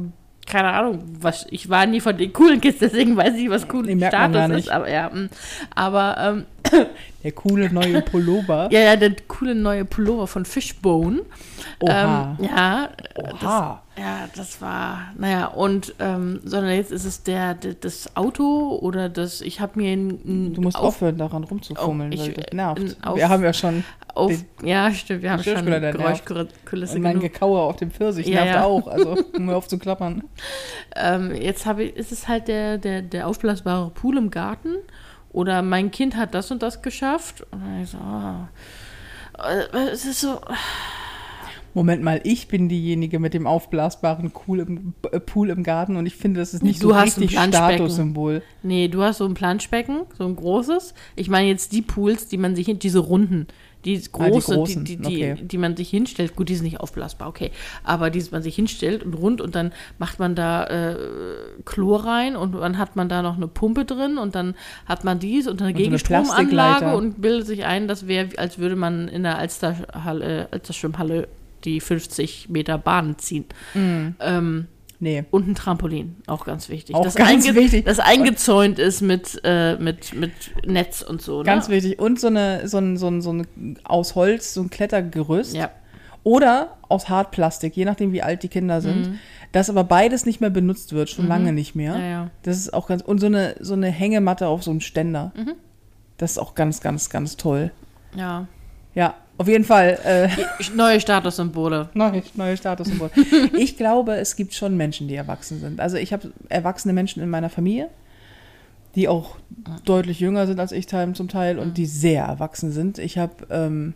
[0.48, 3.84] keine Ahnung, was, ich war nie von den coolen Kids, deswegen weiß ich, was cool
[3.86, 4.70] Nee, Status ist.
[4.70, 5.28] Aber ja, mm.
[5.74, 6.46] aber ähm,
[7.24, 8.68] Der coole neue Pullover.
[8.70, 11.22] ja, ja, der coole neue Pullover von Fishbone.
[11.80, 12.36] Oha.
[12.38, 13.82] Ähm, ja, Oha.
[13.98, 19.08] ja, das war, naja, und, ähm, sondern jetzt ist es der, der das Auto oder
[19.08, 22.52] das, ich habe mir ein, Du musst auf, aufhören, daran rumzufummeln, Oh, ich- weil das
[22.52, 22.80] nervt.
[22.82, 23.84] äh, auf- Wir haben ja schon
[24.18, 25.64] auf, ja, stimmt, wir haben schon.
[25.64, 27.20] Geräuschkulisse und mein.
[27.20, 28.64] Gekauer auf dem Pfirsich Ja, nervt ja.
[28.64, 28.86] auch.
[28.88, 30.24] Also, um auf zu klappern.
[30.96, 34.76] Ähm, jetzt habe ich, ist es halt der, der, der aufblasbare Pool im Garten
[35.32, 37.46] oder mein Kind hat das und das geschafft.
[37.50, 37.98] Und dann ich so.
[39.42, 40.40] Äh, es ist so,
[41.74, 46.06] Moment mal, ich bin diejenige mit dem aufblasbaren Pool im, äh, Pool im Garten und
[46.06, 47.74] ich finde, das ist nicht Du so hast ein richtig Planschbecken.
[47.76, 48.42] Statussymbol.
[48.62, 50.94] nee, du hast so ein Planschbecken, so ein großes.
[51.14, 53.46] Ich meine jetzt die Pools, die man sich diese runden,
[53.84, 55.36] die Ah, die große, die, großen, die, die, okay.
[55.40, 56.36] die man sich hinstellt.
[56.36, 57.50] Gut, die sind nicht aufblasbar, okay.
[57.84, 60.96] Aber die man sich hinstellt und rund und dann macht man da äh,
[61.64, 64.54] Chlor rein und dann hat man da noch eine Pumpe drin und dann
[64.86, 66.96] hat man dies und eine so eine Gegenstromanlage Plastikleiter.
[66.96, 71.28] und bildet sich ein, das wäre, als würde man in der Alsterhalle, Alsterschwimmhalle
[71.64, 73.44] die 50 Meter Bahn ziehen.
[74.20, 74.66] Ähm,
[75.00, 75.24] Nee.
[75.30, 76.96] und ein Trampolin, auch ganz wichtig.
[76.96, 77.84] Auch das ganz wichtig.
[77.84, 80.32] Das eingezäunt ist mit, äh, mit, mit
[80.66, 81.42] Netz und so.
[81.44, 81.76] Ganz ne?
[81.76, 81.98] wichtig.
[82.00, 85.54] Und so eine, so ein, so ein, so ein aus Holz, so ein Klettergerüst.
[85.54, 85.70] Ja.
[86.24, 89.18] Oder aus Hartplastik, je nachdem, wie alt die Kinder sind.
[89.52, 91.94] Das aber beides nicht mehr benutzt wird, schon lange nicht mehr.
[91.94, 92.00] Mhm.
[92.00, 92.30] Ja, ja.
[92.42, 93.02] Das ist auch ganz.
[93.02, 95.32] Und so eine, so eine Hängematte auf so einem Ständer.
[95.36, 95.54] Mhm.
[96.18, 97.70] Das ist auch ganz, ganz, ganz toll.
[98.14, 98.46] ja.
[98.94, 99.98] Ja, auf jeden Fall.
[100.04, 100.28] Äh,
[100.74, 101.88] Neue Statussymbole.
[101.94, 103.10] neue, neue Statussymbol.
[103.56, 105.80] ich glaube, es gibt schon Menschen, die erwachsen sind.
[105.80, 107.88] Also ich habe erwachsene Menschen in meiner Familie,
[108.96, 109.36] die auch
[109.84, 112.98] deutlich jünger sind als ich zum Teil und die sehr erwachsen sind.
[112.98, 113.94] Ich habe ähm,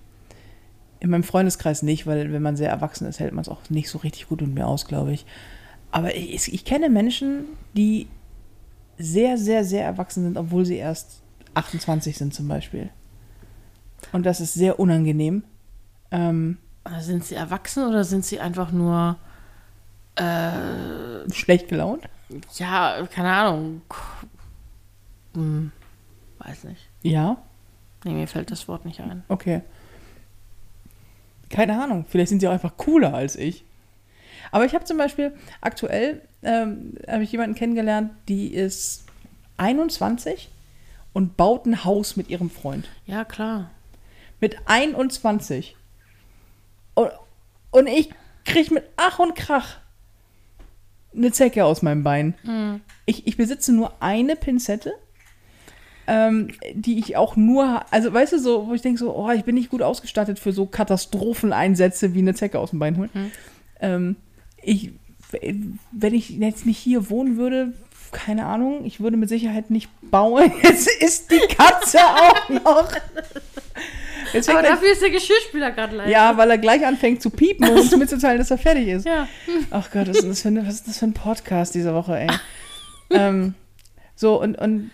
[1.01, 3.89] in meinem Freundeskreis nicht, weil wenn man sehr erwachsen ist, hält man es auch nicht
[3.89, 5.27] so richtig gut mit mir aus, glaube ich.
[5.91, 8.07] Aber ich, ich kenne Menschen, die
[8.97, 11.23] sehr, sehr, sehr erwachsen sind, obwohl sie erst
[11.55, 12.91] 28 sind zum Beispiel.
[14.11, 15.45] Und das ist sehr unangenehm.
[16.11, 16.59] Ähm,
[17.01, 19.17] Sind sie erwachsen oder sind sie einfach nur,
[21.33, 22.05] schlecht gelaunt.
[22.57, 23.81] ja, keine Ahnung.
[25.35, 25.73] Hm,
[26.39, 26.89] weiß nicht.
[27.03, 27.39] Ja,
[28.05, 29.23] Nee, mir fällt das Wort nicht ein.
[29.29, 29.63] okay.
[31.51, 33.65] Keine Ahnung, vielleicht sind sie auch einfach cooler als ich.
[34.51, 39.05] Aber ich habe zum Beispiel aktuell, ähm, habe ich jemanden kennengelernt, die ist
[39.59, 40.51] 21
[41.13, 42.89] und baut ein Haus mit ihrem Freund.
[43.07, 43.71] Ja, klar.
[44.43, 45.77] Mit 21.
[46.95, 47.11] Und,
[47.71, 48.11] und ich
[48.45, 49.79] kriege mit Ach und Krach
[51.17, 52.35] eine Zecke aus meinem Bein.
[53.07, 54.95] Ich, ich besitze nur eine Pinzette,
[56.07, 59.45] ähm, die ich auch nur, also weißt du, so, wo ich denke so, oh, ich
[59.45, 63.11] bin nicht gut ausgestattet für so Katastropheneinsätze wie eine Zecke aus dem Bein holen.
[63.81, 64.17] Ähm,
[64.61, 64.93] ich,
[65.93, 67.75] wenn ich jetzt nicht hier wohnen würde,
[68.11, 70.53] keine Ahnung, ich würde mit Sicherheit nicht bauen.
[70.63, 72.93] Jetzt ist die Katze auch noch.
[74.33, 76.11] Jetzt Aber er- dafür ist der Geschirrspüler gerade leise.
[76.11, 79.07] ja, weil er gleich anfängt zu piepen, um uns mitzuteilen, dass er fertig ist.
[79.07, 79.29] Ja.
[79.71, 82.19] Ach Gott, was ist das für, eine, was ist das für ein Podcast diese Woche,
[82.19, 82.29] ey?
[83.11, 83.55] ähm,
[84.15, 84.91] so, und, und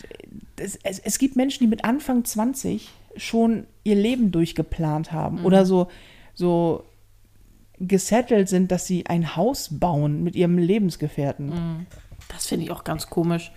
[0.59, 5.65] es, es, es gibt Menschen, die mit Anfang 20 schon ihr Leben durchgeplant haben oder
[5.67, 5.89] so,
[6.35, 6.85] so
[7.79, 11.87] gesettelt sind, dass sie ein Haus bauen mit ihrem Lebensgefährten.
[12.29, 13.53] Das finde ich auch ganz komisch.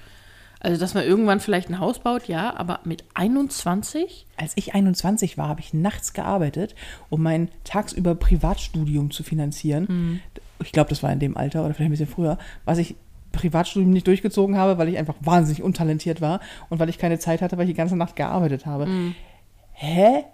[0.63, 4.27] Also, dass man irgendwann vielleicht ein Haus baut, ja, aber mit 21?
[4.37, 6.75] Als ich 21 war, habe ich nachts gearbeitet,
[7.09, 10.21] um mein tagsüber Privatstudium zu finanzieren.
[10.63, 12.95] Ich glaube, das war in dem Alter oder vielleicht ein bisschen früher, was ich
[13.31, 17.41] Privatstudium nicht durchgezogen habe, weil ich einfach wahnsinnig untalentiert war und weil ich keine Zeit
[17.41, 18.87] hatte, weil ich die ganze Nacht gearbeitet habe.
[19.71, 20.25] Hä?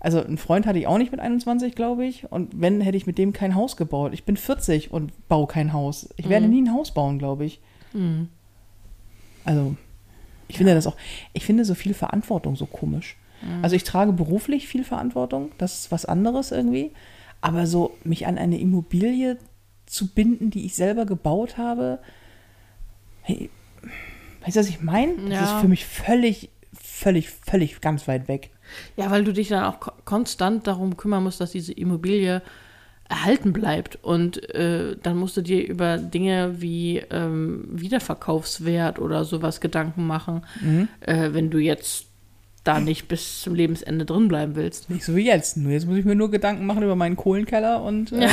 [0.00, 2.30] Also einen Freund hatte ich auch nicht mit 21, glaube ich.
[2.32, 4.14] Und wenn, hätte ich mit dem kein Haus gebaut.
[4.14, 6.12] Ich bin 40 und baue kein Haus.
[6.16, 7.60] Ich werde nie ein Haus bauen, glaube ich.
[9.44, 9.76] Also,
[10.48, 10.96] ich finde das auch,
[11.32, 13.16] ich finde so viel Verantwortung so komisch.
[13.60, 16.92] Also ich trage beruflich viel Verantwortung, das ist was anderes irgendwie.
[17.42, 19.36] Aber so mich an eine Immobilie
[19.84, 21.98] zu binden, die ich selber gebaut habe,
[23.20, 23.50] hey,
[24.42, 25.16] weißt du, was ich meine?
[25.28, 25.44] Das Ja.
[25.44, 28.50] ist für mich völlig, völlig, völlig ganz weit weg.
[28.96, 32.40] Ja, weil du dich dann auch ko konstant darum kümmern musst, dass diese Immobilie
[33.08, 33.98] erhalten bleibt.
[34.02, 40.42] Und äh, dann musst du dir über Dinge wie ähm, Wiederverkaufswert oder sowas Gedanken machen,
[41.00, 42.06] äh, wenn du jetzt
[42.64, 44.88] da nicht bis zum Lebensende drin bleiben willst.
[44.88, 45.58] Nicht so wie jetzt.
[45.58, 48.26] Nur jetzt muss ich mir nur Gedanken machen über meinen Kohlenkeller und äh,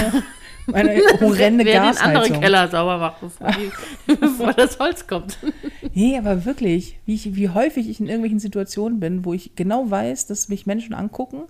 [0.67, 2.15] meine horrende Wer den Gasheizung.
[2.15, 5.37] anderen Keller sauber macht, bevor, die, bevor das Holz kommt.
[5.93, 9.91] Nee, aber wirklich, wie, ich, wie häufig ich in irgendwelchen Situationen bin, wo ich genau
[9.91, 11.43] weiß, dass mich Menschen angucken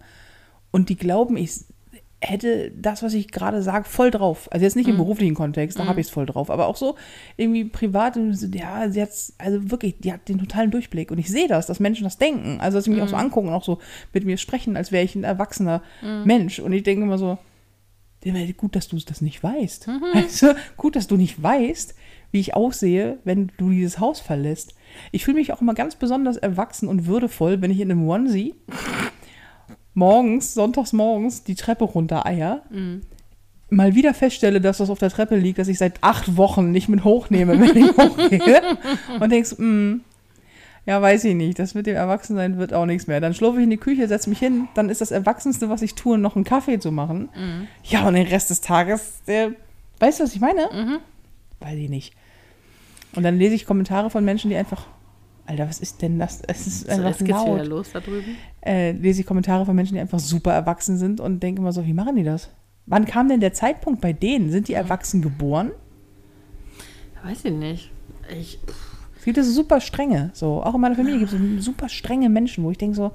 [0.72, 1.52] und die glauben, ich,
[2.22, 4.48] hätte das, was ich gerade sage, voll drauf.
[4.52, 6.96] Also jetzt nicht im beruflichen Kontext, da habe ich es voll drauf, aber auch so
[7.36, 8.18] irgendwie privat,
[8.54, 9.10] ja, sie hat
[9.40, 11.10] also wirklich, die hat den totalen Durchblick.
[11.10, 12.60] Und ich sehe das, dass Menschen das denken.
[12.62, 13.80] Also dass sie mich auch so angucken und auch so
[14.14, 15.82] mit mir sprechen, als wäre ich ein erwachsener
[16.26, 16.60] Mensch.
[16.60, 17.40] Und ich denke immer so,
[18.56, 19.88] gut, dass du das nicht weißt.
[20.14, 21.96] Also, gut, dass du nicht weißt,
[22.32, 24.76] wie ich aussehe, wenn du dieses Haus verlässt.
[25.12, 28.56] Ich fühle mich auch immer ganz besonders erwachsen und würdevoll, wenn ich in einem Onesie
[29.94, 32.62] morgens, sonntags morgens, die Treppe runter eier.
[33.70, 36.90] Mal wieder feststelle, dass das auf der Treppe liegt, dass ich seit acht Wochen nicht
[36.90, 38.62] mit hochnehme, wenn ich hochgehe.
[39.20, 40.00] und denkst, mh,
[40.86, 43.22] ja, weiß ich nicht, das mit dem Erwachsensein wird auch nichts mehr.
[43.22, 45.94] Dann schlurfe ich in die Küche, setze mich hin, dann ist das Erwachsenste, was ich
[45.96, 47.30] tue, noch einen Kaffee zu machen.
[47.84, 49.52] Ja, und den Rest des Tages, der,
[50.00, 51.00] weißt du, was ich meine?
[51.60, 52.14] Weiß ich nicht.
[53.16, 54.88] Und dann lese ich Kommentare von Menschen, die einfach,
[55.52, 56.42] Alter, was ist denn das?
[56.48, 57.68] Es ist So, einfach jetzt geht's wieder laut.
[57.68, 58.36] los da drüben.
[58.66, 61.86] Äh, lese ich Kommentare von Menschen, die einfach super erwachsen sind und denke immer so,
[61.86, 62.50] wie machen die das?
[62.86, 64.50] Wann kam denn der Zeitpunkt bei denen?
[64.52, 65.72] Sind die erwachsen geboren?
[67.24, 67.92] Weiß ich nicht.
[68.40, 68.60] Ich,
[69.18, 72.30] Es gibt so super strenge, so auch in meiner Familie gibt es so super strenge
[72.30, 73.12] Menschen, wo ich denke so,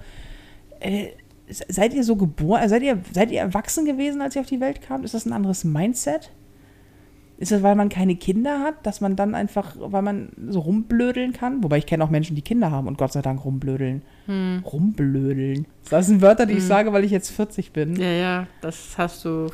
[0.81, 1.09] äh,
[1.49, 4.61] seid ihr so geboren, äh, seid ihr, seid ihr erwachsen gewesen, als ihr auf die
[4.61, 5.05] Welt kamt?
[5.05, 6.31] Ist das ein anderes Mindset?
[7.39, 11.35] Ist das, weil man keine Kinder hat, dass man dann einfach, weil man so rumblödeln
[11.35, 11.63] kann?
[11.63, 14.03] Wobei ich kenne auch Menschen, die Kinder haben und Gott sei Dank rumblödeln.
[14.65, 15.67] Rumblödeln.
[15.91, 17.97] Das sind Wörter, die ich sage, weil ich jetzt 40 bin.
[17.97, 19.49] ja, ja, das hast du,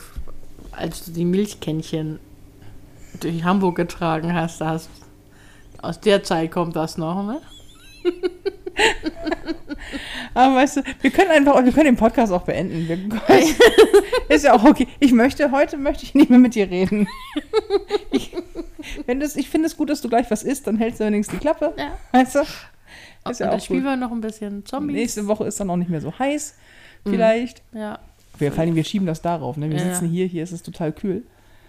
[0.71, 2.21] als du die Milchkännchen
[3.21, 4.89] durch Hamburg getragen hast, da hast
[5.83, 7.41] aus der Zeit kommt das noch, ne?
[10.35, 13.21] Aber weißt du, wir können einfach, wir können den Podcast auch beenden.
[14.29, 14.89] Ist ja auch okay.
[15.01, 17.09] Ich möchte, heute möchte ich nicht mehr mit dir reden.
[18.15, 18.37] Ich,
[19.07, 21.39] wenn das, ich finde es gut, dass du gleich was isst, dann hältst du wenigstens
[21.39, 21.73] die Klappe.
[21.79, 21.97] Ja.
[22.13, 22.41] Weißt du?
[22.41, 23.91] Ist ja dann auch spielen gut.
[23.91, 24.95] wir noch ein bisschen Zombies.
[24.97, 26.57] Nächste Woche ist dann auch nicht mehr so heiß.
[27.05, 27.63] Vielleicht.
[27.73, 28.01] Ja.
[28.39, 29.57] Wir, vor allem, wir schieben das darauf.
[29.57, 29.71] Ne?
[29.71, 31.23] Wir Ja, sitzen hier, hier ist es total kühl.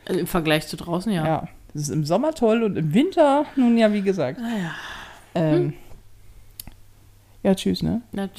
[0.06, 1.26] Also Im Vergleich zu draußen, ja.
[1.26, 1.48] Ja.
[1.74, 4.40] Das ist im Sommer toll und im Winter, nun ja, wie gesagt.
[4.40, 4.72] Ah, ja.
[5.36, 5.74] Ähm,
[7.44, 8.02] Ja, tschüss, ne?
[8.14, 8.30] Na,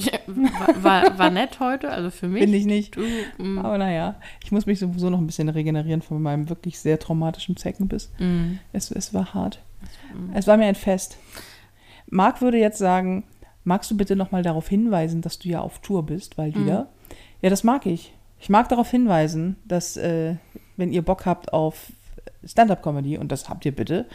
[0.81, 2.41] War, war, nett heute, also für mich.
[2.45, 2.97] Bin ich nicht.
[2.97, 3.03] Du,
[3.39, 6.99] mm, Aber naja, ich muss mich sowieso noch ein bisschen regenerieren von meinem wirklich sehr
[6.99, 8.11] traumatischen Zeckenbiss.
[8.19, 9.61] mm, Es, es war hart.
[10.33, 11.19] Es war mir ein Fest.
[12.07, 13.25] Marc würde jetzt sagen,
[13.65, 16.89] magst du bitte nochmal darauf hinweisen, dass du ja auf Tour bist, bald wieder?
[17.43, 18.15] Ja, das mag ich.
[18.41, 20.37] Ich mag darauf hinweisen, dass, äh,
[20.77, 21.93] wenn ihr Bock habt auf
[22.47, 24.07] Stand-Up-Comedy, und das habt ihr bitte,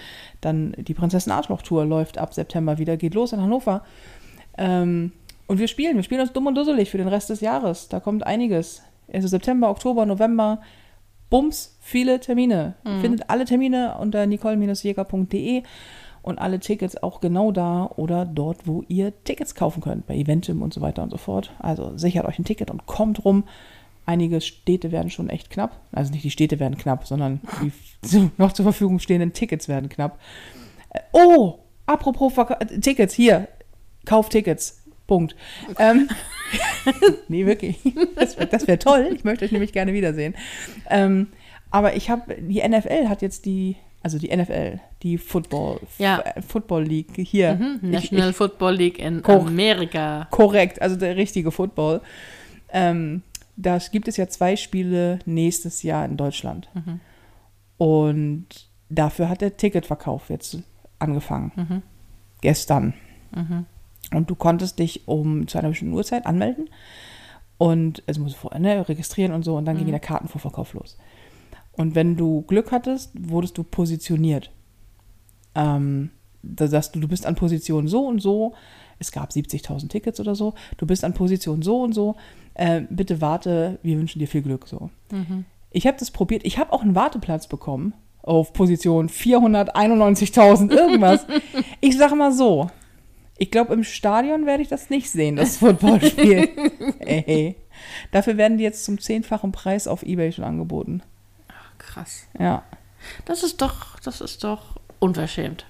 [0.41, 3.83] dann die Prinzessin Arschloch-Tour läuft ab September wieder, geht los in Hannover.
[4.59, 5.13] Ähm,
[5.47, 7.87] und wir spielen, wir spielen uns dumm und dusselig für den Rest des Jahres.
[7.87, 8.83] Da kommt einiges.
[9.11, 10.61] Also September, Oktober, November,
[11.31, 12.75] Bums, viele Termine.
[12.85, 15.63] Ihr findet alle Termine unter nicole-jäger.de
[16.21, 20.61] und alle Tickets auch genau da oder dort, wo ihr Tickets kaufen könnt, bei Eventim
[20.61, 21.51] und so weiter und so fort.
[21.59, 23.45] Also sichert euch ein Ticket und kommt rum.
[24.05, 25.79] Einige Städte werden schon echt knapp.
[25.91, 27.41] Also nicht die Städte werden knapp, sondern
[28.11, 30.19] die noch zur Verfügung stehenden Tickets werden knapp.
[30.91, 33.47] Äh, Oh, apropos Verka Tickets, hier,
[34.05, 34.83] kauft Tickets.
[35.07, 35.35] Punkt.
[35.79, 36.07] Ähm,
[37.27, 37.79] nee, wirklich.
[38.15, 39.09] Das, wär- wäre toll.
[39.15, 40.35] Ich möchte euch nämlich gerne wiedersehen.
[40.89, 41.27] Ähm,
[41.71, 46.19] aber ich habe, die NFL hat jetzt die, also die NFL, die Football, Ja.
[46.35, 47.55] F- Football League hier.
[47.55, 49.47] mhm, Ich- National ich, Football League in Koch.
[49.47, 50.27] Amerika.
[50.29, 52.01] Korrekt, also der richtige Football.
[52.71, 53.23] Ähm,
[53.57, 56.69] da gibt es ja zwei Spiele nächstes Jahr in Deutschland.
[57.77, 58.45] Und
[58.89, 60.59] dafür hat der Ticketverkauf jetzt
[60.99, 61.83] angefangen.
[62.41, 62.93] Gestern.
[64.13, 66.69] Und du konntest dich um zu einer bestimmten Uhrzeit anmelden
[67.59, 70.97] und also musst du vorher ne, registrieren und so und dann ging der Kartenvorverkauf los.
[71.73, 74.51] Und wenn du Glück hattest, wurdest du positioniert.
[75.55, 76.09] Ähm,
[76.41, 78.53] da sagst du, du bist an Position so und so.
[78.97, 80.53] Es gab 70.000 Tickets oder so.
[80.77, 82.15] Du bist an Position so und so.
[82.53, 84.67] Äh, bitte warte, wir wünschen dir viel Glück.
[84.67, 84.89] So.
[85.71, 86.45] Ich habe das probiert.
[86.45, 91.25] Ich habe auch einen Warteplatz bekommen auf Position 491.000 irgendwas.
[91.81, 92.69] ich sage mal so,
[93.39, 96.49] ich glaube, im Stadion werde ich das nicht sehen, das Footballspiel.
[96.99, 97.55] Ey.
[98.11, 101.01] Dafür werden die jetzt zum zehnfachen Preis auf Ebay schon angeboten.
[101.77, 102.27] Krass.
[102.37, 102.63] Ja.
[103.25, 105.65] Das ist doch, das ist doch unverschämt.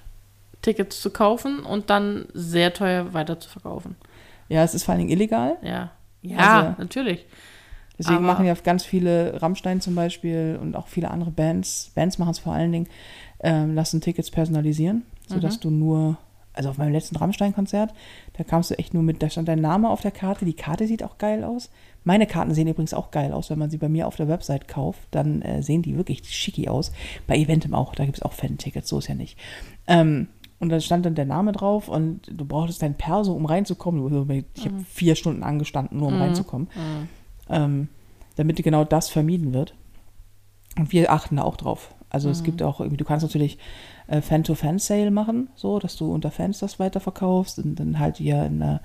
[0.62, 3.96] Tickets zu kaufen und dann sehr teuer weiter zu verkaufen.
[4.48, 5.56] Ja, es ist vor allen Dingen illegal.
[5.62, 5.92] Ja.
[6.22, 7.24] Ja, Also- natürlich.
[7.98, 12.18] Deswegen Aber- machen ja ganz viele, Rammstein zum Beispiel und auch viele andere Bands, Bands
[12.18, 12.88] machen es vor allen Dingen,
[13.40, 15.60] ähm, lassen Tickets personalisieren, sodass Mhm.
[15.60, 16.18] du nur,
[16.52, 17.92] also auf meinem letzten Rammstein-Konzert,
[18.34, 20.86] da kamst du echt nur mit, da stand dein Name auf der Karte, die Karte
[20.86, 21.70] sieht auch geil aus.
[22.04, 24.68] Meine Karten sehen übrigens auch geil aus, wenn man sie bei mir auf der Website
[24.68, 26.92] kauft, dann äh, sehen die wirklich schicki aus.
[27.26, 29.38] Bei Eventim auch, da gibt es auch Fan-Tickets, so ist ja nicht.
[29.86, 30.28] Ähm,
[30.58, 34.44] und da stand dann der Name drauf und du brauchtest dein Perso, um reinzukommen.
[34.54, 36.68] Ich habe vier Stunden angestanden, nur um reinzukommen.
[37.48, 37.88] Ähm,
[38.36, 39.74] damit genau das vermieden wird.
[40.78, 41.94] Und wir achten da auch drauf.
[42.10, 43.56] Also es gibt auch irgendwie, du kannst natürlich
[44.08, 48.60] äh, Fan-to-Fan-Sale machen, so, dass du unter Fans das weiterverkaufst und dann halt hier in
[48.60, 48.80] einer,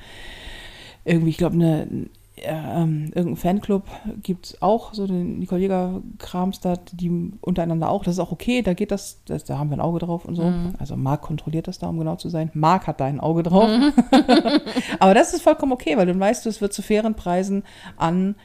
[1.04, 1.88] irgendwie, ich glaube, eine,
[2.36, 3.88] äh, ähm, irgendein Fanclub
[4.22, 8.62] gibt es auch, so den Nicole Jäger-Krams da, die untereinander auch, das ist auch okay,
[8.62, 10.54] da geht das, das da haben wir ein Auge drauf und so.
[10.78, 12.52] Also Marc kontrolliert das da, um genau zu sein.
[12.54, 13.70] Marc hat da ein Auge drauf.
[15.00, 17.64] Aber das ist vollkommen okay, weil dann weißt du, es wird zu fairen Preisen
[17.98, 18.36] an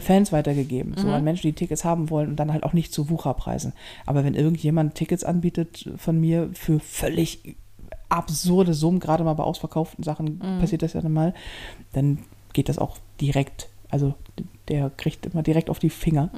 [0.00, 3.08] Fans weitergegeben, so an Menschen, die Tickets haben wollen und dann halt auch nicht zu
[3.08, 3.72] Wucherpreisen.
[4.04, 7.56] Aber wenn irgendjemand Tickets anbietet von mir für völlig
[8.08, 11.34] absurde Summen, gerade mal bei ausverkauften Sachen passiert das ja dann mal,
[11.92, 12.18] dann
[12.52, 13.68] geht das auch direkt.
[13.88, 14.14] Also
[14.66, 16.30] der kriegt immer direkt auf die Finger,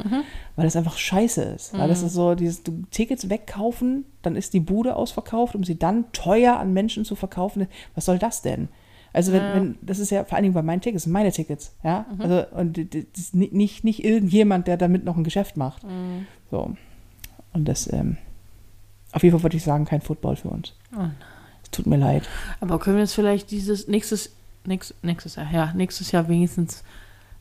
[0.55, 1.73] weil das einfach scheiße ist.
[1.73, 5.79] Weil das ist so, dieses du Tickets wegkaufen, dann ist die Bude ausverkauft, um sie
[5.79, 7.67] dann teuer an Menschen zu verkaufen.
[7.95, 8.69] Was soll das denn?
[9.13, 9.55] Also wenn, Ja.
[9.55, 12.07] wenn das ist ja vor allen Dingen bei meinen Tickets, meine Tickets, ja.
[12.19, 12.79] Also und
[13.35, 15.83] nicht, nicht irgendjemand, der damit noch ein Geschäft macht.
[16.51, 16.75] So.
[17.53, 18.17] Und das, ähm,
[19.13, 20.75] auf jeden Fall würde ich sagen, kein Football für uns.
[20.95, 21.15] Oh nein.
[21.63, 22.29] Es tut mir leid.
[22.61, 24.33] Aber können wir jetzt vielleicht dieses nächstes,
[24.65, 26.85] nächstes, nächstes Jahr, ja, nächstes Jahr wenigstens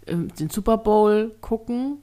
[0.07, 1.97] ähm, den Super Bowl gucken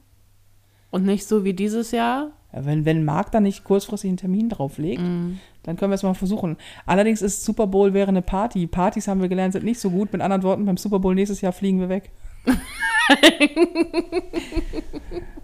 [0.94, 2.30] und nicht so wie dieses Jahr?
[2.52, 5.38] Ja, Wenn, wenn Marc da nicht kurzfristig einen Termin drauflegt, Mm.
[5.64, 6.56] dann können wir es mal versuchen.
[6.86, 8.66] Allerdings ist Super Bowl wäre eine Party.
[8.66, 10.12] Partys haben wir gelernt, sind nicht so gut.
[10.12, 12.10] Mit anderen Worten, beim Super Bowl nächstes Jahr fliegen wir weg.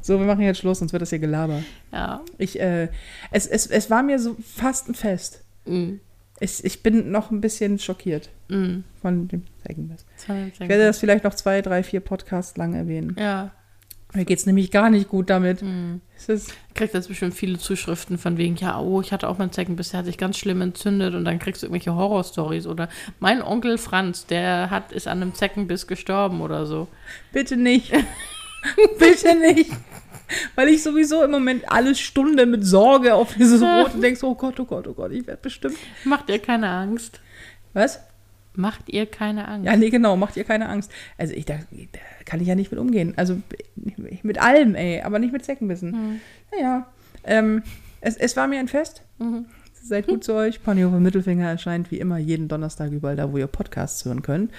[0.01, 1.63] so, wir machen jetzt Schluss, sonst wird das hier Gelaber.
[1.93, 2.21] Ja.
[2.39, 2.89] Ich, äh,
[3.31, 5.43] es, es, es war mir so fast ein Fest.
[5.67, 5.95] Mm.
[6.41, 8.81] Ich, ich bin noch ein bisschen schockiert Mm.
[9.01, 9.77] von dem sehr
[10.53, 13.15] Ich werde das vielleicht noch zwei, drei, vier Podcasts lang erwähnen.
[13.19, 13.53] Ja.
[14.13, 15.63] Mir geht es nämlich gar nicht gut damit.
[16.27, 19.91] Ist, Kriegt jetzt bestimmt viele Zuschriften von wegen, ja, oh, ich hatte auch meinen Zeckenbiss,
[19.91, 22.89] der hat sich ganz schlimm entzündet und dann kriegst du irgendwelche Horrorstories oder
[23.21, 26.89] mein Onkel Franz, der hat, ist an einem Zeckenbiss gestorben oder so.
[27.33, 27.93] bitte nicht.
[28.99, 29.71] bitte nicht.
[30.55, 34.59] Weil ich sowieso im Moment alle Stunde mit Sorge auf dieses Rote denkst, oh Gott,
[34.61, 35.77] oh Gott, oh Gott, ich werde bestimmt.
[36.05, 37.21] Macht ihr keine Angst?
[37.73, 38.01] Was?
[38.55, 39.67] Macht ihr keine Angst?
[39.67, 40.91] Ja, nee, genau, macht ihr keine Angst.
[41.17, 43.15] Also ich, da, da kann ich ja nicht mit umgehen.
[43.17, 43.41] Also
[44.23, 45.93] mit allem, ey, aber nicht mit Zeckenbissen.
[45.93, 46.21] Hm.
[46.53, 46.87] Naja,
[47.25, 47.63] ähm,
[48.01, 49.03] es, es war mir ein Fest.
[49.19, 49.47] Mhm.
[49.83, 50.63] Seid gut zu euch.
[50.63, 54.51] Ponyhofer Mittelfinger erscheint wie immer jeden Donnerstag überall da, wo ihr Podcasts hören könnt.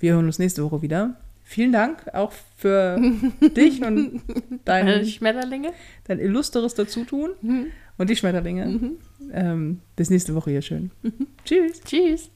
[0.00, 1.16] Wir hören uns nächste Woche wieder.
[1.44, 2.98] Vielen Dank auch für
[3.56, 4.20] dich und Äh,
[4.64, 5.72] dein, Schmetterlinge?
[6.04, 7.66] dein illustres Dazutun Mhm.
[7.98, 8.92] und die Schmetterlinge.
[9.32, 10.90] Ähm, bis nächste Woche hier schön.
[11.44, 11.80] Tschüss.
[11.84, 12.30] Tschüss.